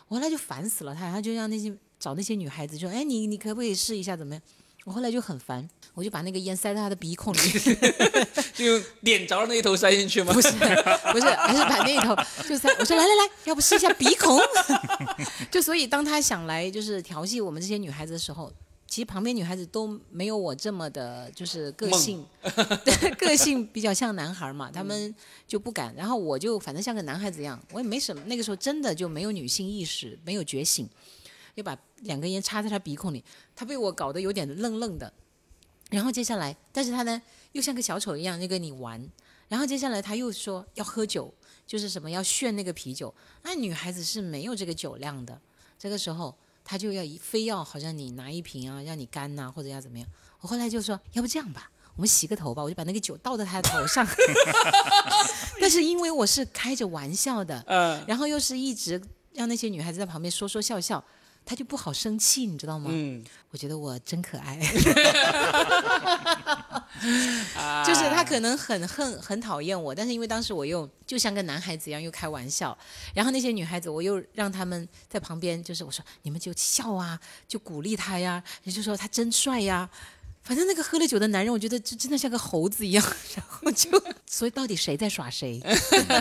[0.09, 4.43] 我后来就烦死了他，他就让那些找那些女孩子就，哎，你你可不可以试一下怎么样？
[4.85, 7.39] 我后来就很烦，我就把那个烟塞到他的鼻孔里，
[8.57, 10.33] 就点着那一头塞进去吗？
[10.33, 12.17] 不是不是，还是把那一头
[12.49, 12.69] 就塞。
[12.79, 14.41] 我说来来来，要不试一下鼻孔？
[15.53, 18.51] 就所以当他想来就是调戏我们这些女孩子的时候，
[18.89, 22.25] 其实旁边女孩子都没有我这么的，就是个性，
[22.83, 25.15] 对，个性比较像男孩嘛，他们
[25.47, 25.95] 就不敢。
[25.95, 30.89] 然后我就反正像个男孩子一样，我也没什么，那个时候真的就没有女性意识，没有觉醒，
[31.61, 33.23] 就把两根烟插在他鼻孔里，
[33.55, 35.13] 他被我搞得有点愣愣的。
[35.91, 37.21] 然后接下来，但是他呢
[37.53, 39.07] 又像个小丑一样就跟你玩，
[39.49, 41.35] 然后接下来他又说要喝酒，
[41.67, 45.39] 就是什么要炫那个啤酒，那女孩子是没有这个酒量的。
[45.79, 46.35] 这个时候
[46.65, 50.09] 他就要一非要好像你拿一瓶啊，让你干呐、或者要怎么样。
[50.41, 54.07] 我后来就说，要不这样吧，我们洗个头吧，我就把那个酒倒在他的头上。
[55.61, 59.03] 但是因为我是开着玩笑的，嗯然后又是一直
[59.35, 61.05] 让那些女孩子在旁边说说笑笑，
[61.45, 62.91] 他就不好生气，你知道吗？
[62.93, 64.57] 嗯，我觉得我真可爱。
[67.57, 72.77] 啊 就是他可能很恨很讨厌我，但是因为当时我又就像个男孩子一样又开玩笑，
[73.15, 77.19] 然后那些女孩子我又让他们在旁边，就是我说你们就笑啊，
[77.49, 79.89] 就鼓励他呀，也就说他真帅呀。
[80.51, 83.89] 反正那个喝了酒的男人，我觉得就真的像个猴子一样， 然后就，
[84.27, 85.63] 所以到底谁在耍谁？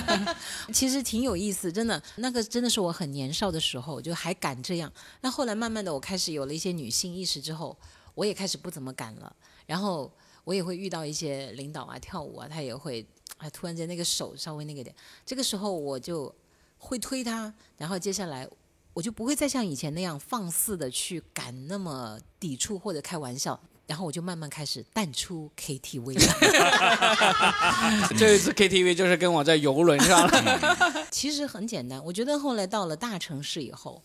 [0.71, 4.93] 其实挺有意思，真的，那个真的是我很年少的时候，就还敢这样。
[5.21, 7.75] 那后来慢慢的，我开始有了一些女性意识之后，
[8.13, 9.35] 我也开始不怎么敢了。
[9.65, 10.13] 然后
[10.43, 13.03] 我也会遇到一些领导啊，跳舞啊，他也会
[13.37, 16.31] 啊，突然间那个手稍微那个点，这个时候我就
[16.77, 18.47] 会推他，然后接下来
[18.93, 23.59] 我就不会再像以前那样放肆的去敢那么抵触或者开玩笑。
[23.89, 26.21] 然后我就慢慢开始淡出 KTV 了。
[28.15, 31.07] 这一次 KTV 就是跟我在游轮上了。
[31.09, 34.03] 其实很简单，我觉得后来到了大城市以后，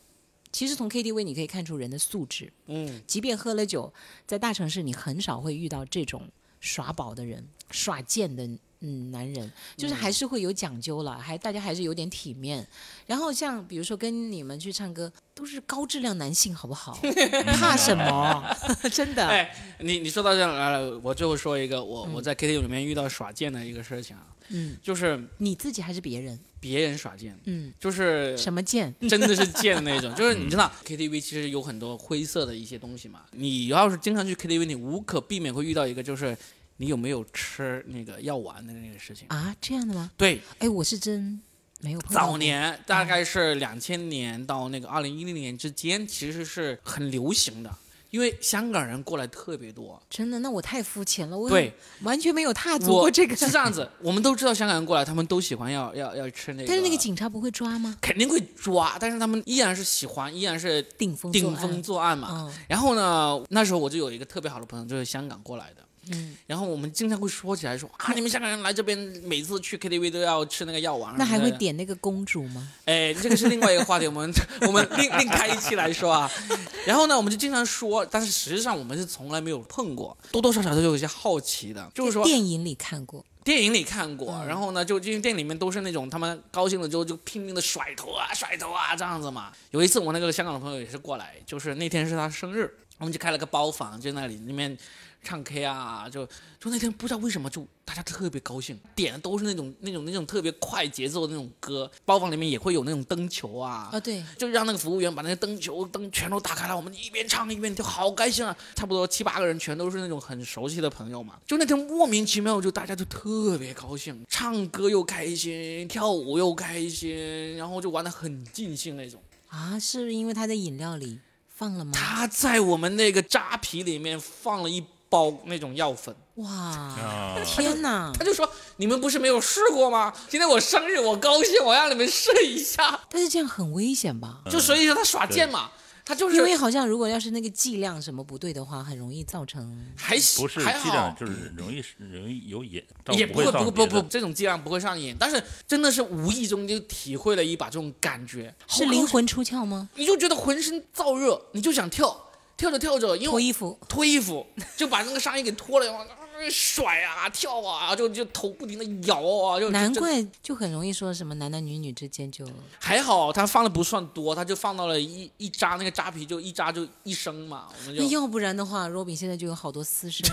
[0.51, 2.51] 其实从 KTV 你可以看出人的素质。
[2.69, 3.93] 嗯，即便喝了酒，
[4.27, 6.31] 在大城市你很少会遇到这种
[6.61, 8.49] 耍宝的人、耍贱的
[8.87, 12.67] 嗯男人，就是还是会有讲究了，还大家还是有点体面。
[13.07, 16.99] 然后像比如说跟你们去唱歌，都是高质量男性，好不好？
[17.59, 18.57] 怕什么？
[18.93, 19.27] 真的。
[19.27, 26.39] 哎，你你说到这样来了，我最后说一个我我在 KTV 里面遇到耍贱的一个事情啊，嗯，就是你自己还是别人？
[26.61, 28.95] 别人耍贱，嗯，就是什么贱？
[29.07, 33.21] 真的是贱的那种，就是你知道 KTV 其实有很多灰色的一些东西嘛。
[33.33, 36.35] 你要是经常去 KTV，你无可避免会遇到一个，就是
[36.77, 39.27] 你有没有吃那个药丸的那个事情。
[39.29, 40.11] 啊，这样的吗？
[40.17, 41.41] 对，哎，我是真
[41.81, 42.27] 没有碰到。
[42.27, 47.71] 早年大概是两千年到那个二零一零年之间，其实是很流行的，
[48.11, 50.03] 因为香港人过来特别多。
[50.11, 51.73] 真的，那我太肤浅了，我对，
[52.03, 53.37] 完全没有踏足过这个。
[53.37, 57.97] 是这样子，我们都知道香港人过来，他们都喜欢要要要吃那个，但是那个警察不会抓吗？
[58.01, 62.29] 肯定会抓，但是他们依然是喜欢，依然是顶风顶风作案嘛。
[62.33, 65.84] 嗯然后呢，那时候我就有一个特别好的朋友，就是香港过来的。
[66.13, 71.15] 嗯，然后我们经常会说起来说啊，你们香港人来这边，每次去 KTV 都要吃那个药丸。
[71.17, 71.51] 那还会？
[71.55, 72.69] 点那个公主吗？
[72.85, 74.31] 哎，这个是另外一个话题，我们
[74.67, 76.31] 我们另另开一期来说啊。
[76.85, 83.25] 然后呢，我们就经常说，但是实际上我们是从来没有碰过，多多少少都有一些好奇的，就是说电影里看过。
[83.45, 89.53] 电影里看过，嗯然后呢，就因为电影里面都是那种他们高兴了之后就拼命的甩头啊、甩头啊这样子嘛。
[89.71, 94.77] 有一次我那个香港的朋友也是过来，就是那天是他生日，我们就开了个包房，就那里里面
[95.25, 96.27] 唱 K 啊，就
[96.61, 108.57] 就那天不知道为什么就大家特别高兴，点的都是那种那种那种特别快节奏的那种歌，包房里面也会有那种灯球啊，啊，对，就让那个服务员把那些灯球灯全都打开了，我们一边唱一边跳，好开心啊！
[108.75, 111.39] 差不多七八个人，全都是那种很熟悉的朋友嘛。
[111.47, 119.23] 就那天莫名其妙，就大家就特别高兴，唱歌又开心，跳舞又开心，然后就玩的很尽兴那种。
[119.49, 121.93] 啊，是不是因为他在饮料里放了吗？
[121.95, 128.11] 他在我们那个扎啤里面放了一包那种药粉，哇，啊，天哪！
[128.19, 128.49] 他就说
[128.79, 130.13] ：“你们不是没有试过吗？
[130.29, 133.01] 今天我生日，我高兴，我让你们试一下。
[133.09, 135.71] 但是这样很危险吧？”就所以说他耍贱嘛，
[136.05, 149.89] 他就是因为好像如果要是那个剂量什么不对的话，很容易造成还不是还，剂量就是容易容易有瘾，倒也会不造成别的不不不，这种剂量不会上瘾，但是真的是无意中就体会了一把这种感觉，是灵魂出窍吗？
[149.95, 152.24] 你就觉得浑身燥热，你就想跳，
[152.57, 154.47] 跳着跳着，因为脱衣服，脱衣服
[154.77, 156.07] 就把那个上衣给脱了，
[156.51, 162.47] 甩啊跳啊，就就头不停的摇啊，就就难怪就很容易说什么男男女女之间就
[162.79, 170.25] 还好他放的不算多，他就放到了一一扎那个扎啤就一扎就一升嘛，我们就那要不然的话，Robin 现在就有好多私生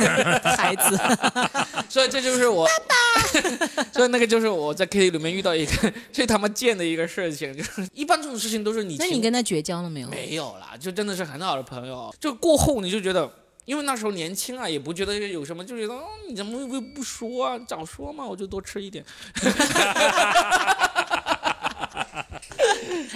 [0.56, 0.96] 孩子。
[1.88, 2.72] 所以这就是我，爸
[3.82, 10.08] 爸所以那个就是我在 KTV 里面遇到一个最他妈贱的一个事情，就是一般这种事情都是你那你跟他绝交了没有？
[10.08, 12.14] 没有啦，就真的是很好的朋友。
[12.20, 13.30] 就过后你就觉得，
[13.66, 17.58] 因为那时候年轻啊，也不觉得有什么，就觉得、哦、你怎么会不说啊？
[17.68, 19.04] 早说嘛，我就多吃一点。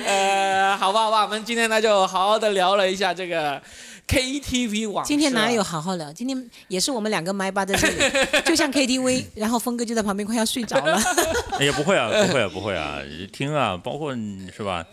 [0.05, 3.61] 呃，好吧，好吧，我们今天呢就好好的聊了一下这个
[4.09, 5.09] KTV 往事啊。
[5.09, 6.13] 今天哪有好好聊？
[6.13, 7.97] 今天也是我们两个麦巴在这里，
[8.45, 11.01] 就像 KTV，然后峰哥就在旁边快要睡着了。
[11.61, 12.99] 也 不会啊，不会啊，不会啊，
[13.33, 14.85] 听啊，包括是吧？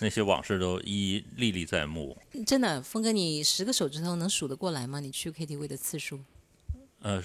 [0.00, 2.16] 那些往事都一一历历在目。
[2.46, 5.00] 真的，峰哥，你十个手指头能数得过来吗？
[5.00, 6.20] 你去 KTV 的次数？
[7.02, 7.20] 呃，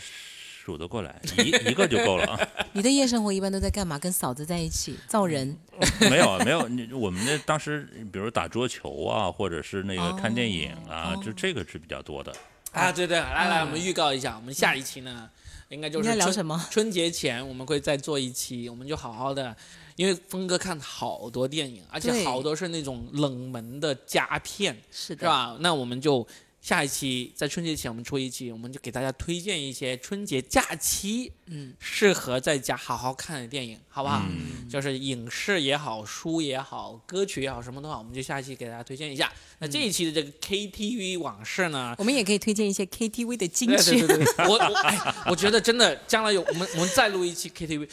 [0.67, 2.37] 数得过来，一一个就够了啊。
[2.73, 3.97] 你的夜生活一般都在干嘛？
[3.97, 5.57] 跟嫂子在一起造人？
[6.01, 12.35] 没有啊，没有，你我们那当时比如打桌球啊，或者是那个看电影啊，哦就这个是比较多的。
[12.73, 15.29] 啊，对对，来来，我们预告一下，我们下一期呢，
[15.69, 16.67] 应该就是春在聊什么？
[16.69, 19.55] 春节前我们会再做一期，我们就好好的，
[19.95, 25.55] 因为峰哥看好多电影，而且好多是那种冷门的佳片，是的，是吧？
[25.61, 26.27] 那我们就
[26.67, 34.25] 下一期在春节前我们出一期，我们就给大家推荐一些春节假期嗯，适合在家好好看的电影，好不好？
[34.29, 39.31] 嗯，就是影视也好，书也好，歌曲也好，什么都好，我们就下一期给大家推荐一下。
[39.59, 44.05] 那这一期的这个 KTV 往事呢，我们也可以推荐一些 KTV 的金 对曲。
[44.05, 47.87] 对对对，我我哎，我觉得真的，将来有我们我们再录一期 KTV，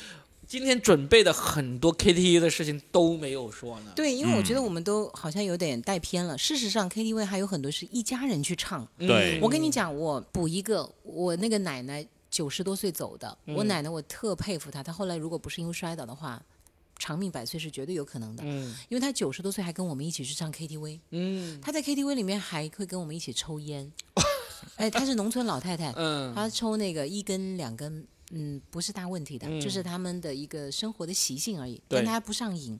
[0.54, 3.90] 今天准备的很多 KTV 的事情都没有说呢。
[3.96, 6.38] 对，因为我觉得嗯我们都好像有点带偏了。
[6.38, 8.86] 事实上，KTV 还有很多是一家人去唱。
[8.98, 16.40] 嗯对我跟你讲，我补一个，我那个奶奶九十多岁走的，我嗯奶奶我特佩服她，她后来如果不是因为摔倒的话，
[17.00, 18.44] 长命百岁是绝对有可能的。
[18.46, 23.90] 嗯因为她九十多岁还跟我们一起去唱 KTV，嗯她在 KTV 里面还会跟我们一起抽烟。
[24.76, 32.78] 哎，她是农村老太太，嗯她抽那个一根两根，嗯，不是大问题的，嗯就是他们的一个生活的习性而已，对但他不上瘾。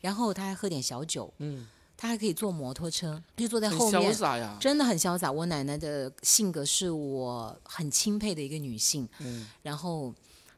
[0.00, 1.66] 然后他还喝点小酒，嗯，
[1.96, 4.56] 他还可以坐摩托车，就坐在后面潇，洒呀。
[4.60, 5.32] 真的很潇洒。
[5.32, 10.14] 我奶奶的性格是我很钦佩的一个女性，嗯然后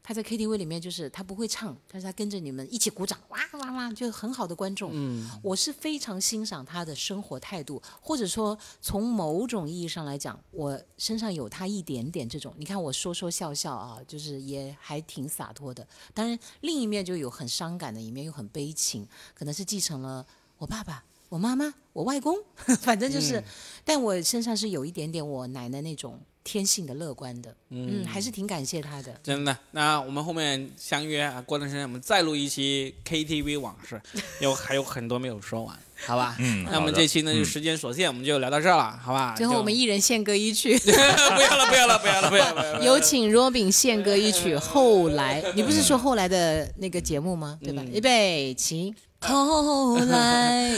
[0.09, 4.91] 他在 KTV 里面就是他不会唱，但是他跟着你们一起鼓掌，哇哇哇，就很好的观众。
[4.95, 12.55] 嗯，我是非常欣赏他的生活态度，或者说从某种意义上来讲，我身上有他一点点这种。
[12.57, 15.87] 你看我说说笑笑啊，就是也还挺洒脱的。
[16.15, 22.37] 当然，另一面就有很伤感的一面，又很悲情，可能是继承了我爸爸、我妈妈、我外公，
[22.81, 23.43] 反正就是，
[23.85, 26.20] 但我身上是有一点点我奶奶那种。
[26.45, 29.12] 天性的乐观的，嗯，还是挺感谢她的。
[29.22, 34.01] 真的，那我们后面相约啊，过段时间我们再录一期 KTV 往事，
[34.41, 36.35] 有还有很多没有说完，好吧？
[36.41, 39.35] 嗯，那我们这期呢就时间所限，我们就聊到这儿了，好吧？
[39.37, 42.81] 最后我们一人献歌一曲， 不要了，不要了，不要了，不要了。
[42.83, 44.57] 有请 Robin 献歌一曲。
[44.57, 47.59] 后来，你不是说后来的那个节目吗？
[47.62, 47.85] 对吧？
[47.93, 48.95] 预备起。
[49.21, 50.73] 后来，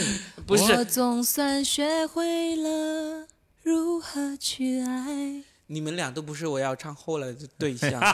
[0.45, 3.27] 不是，我总算学会了
[3.63, 5.43] 如何去爱。
[5.67, 8.11] 你们俩都不是我要唱后来的对象， 他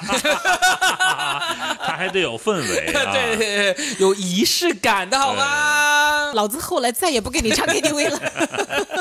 [1.98, 6.32] 还得有氛围， 对对对，有仪式感的好吗？
[6.34, 8.97] 老子后来再也不给你唱 KTV 了。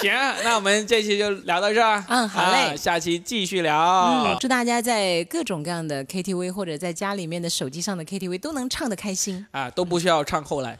[0.00, 0.12] 行，
[0.44, 2.02] 那我们这期就聊到这儿。
[2.08, 3.76] 嗯，好嘞，下期继续聊。
[3.78, 10.78] 嗯祝大家在各种各样的 KTV 或者在家里面的手机上的 KTV 都能唱得开心啊，都不需要唱后来。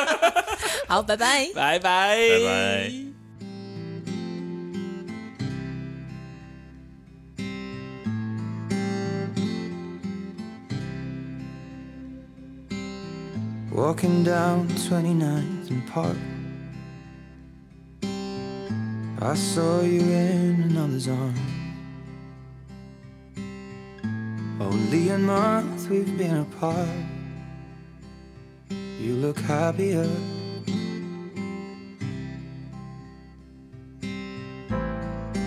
[0.86, 2.92] 好，拜拜，拜拜，拜拜。
[13.72, 16.16] Walking down 29th and Park
[19.20, 21.38] I saw you in another's arms.
[24.60, 26.88] Only a month we've been apart.
[29.00, 30.06] You look happier.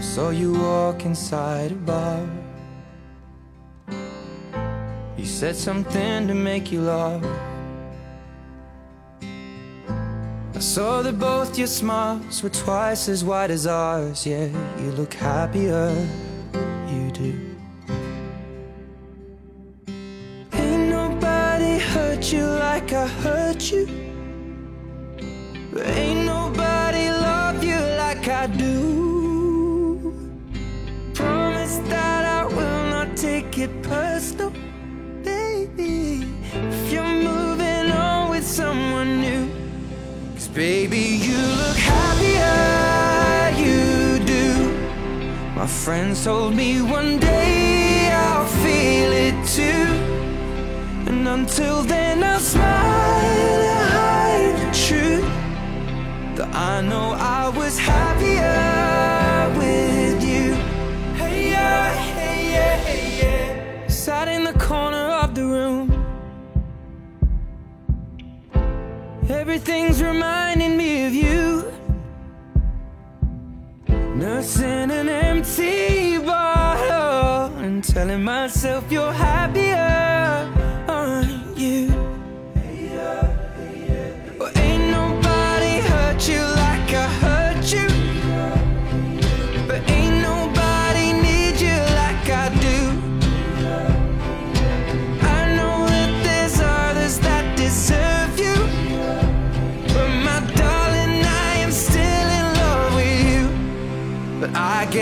[0.01, 2.27] Saw you walk inside a bar.
[5.15, 7.48] You said something to make you laugh
[10.59, 14.25] I saw that both your smiles were twice as wide as ours.
[14.25, 14.49] Yeah,
[14.81, 15.89] you look happier,
[16.85, 17.55] you do.
[20.51, 23.87] Ain't nobody hurt you like I hurt you.
[25.81, 30.13] Ain't nobody love you like I do.
[31.13, 34.51] Promise that I will not take it personal,
[35.23, 36.27] baby.
[36.51, 39.38] If you're moving on with someone new.
[40.53, 44.71] Baby, you look happier, you do.
[45.55, 49.85] My friends told me one day I'll feel it too.
[51.07, 55.29] And until then, I'll smile and hide the truth.
[56.35, 60.55] That I know I was happier with you.
[61.15, 63.87] Hey, yeah, hey, yeah, hey, yeah.
[63.87, 64.98] Sat in the corner
[69.29, 71.71] Everything's reminding me of you.
[74.15, 80.51] Nursing an empty bottle and telling myself you're happier,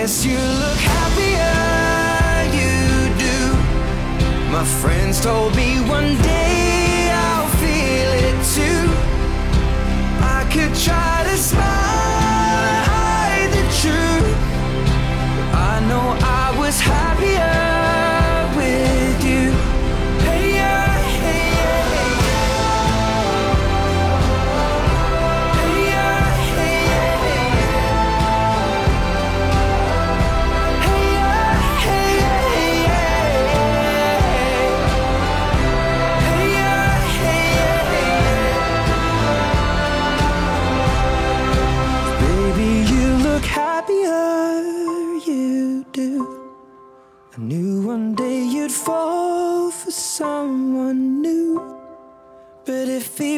[0.07, 1.57] Guess you look happier,
[2.55, 4.51] you do.
[4.53, 6.46] My friends told me one day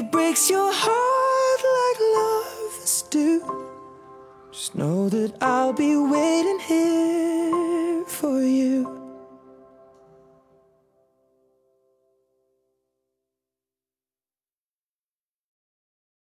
[0.10, 3.42] it breaks your heart like lovers do.
[4.52, 8.99] Just know that I'll be waiting here for you.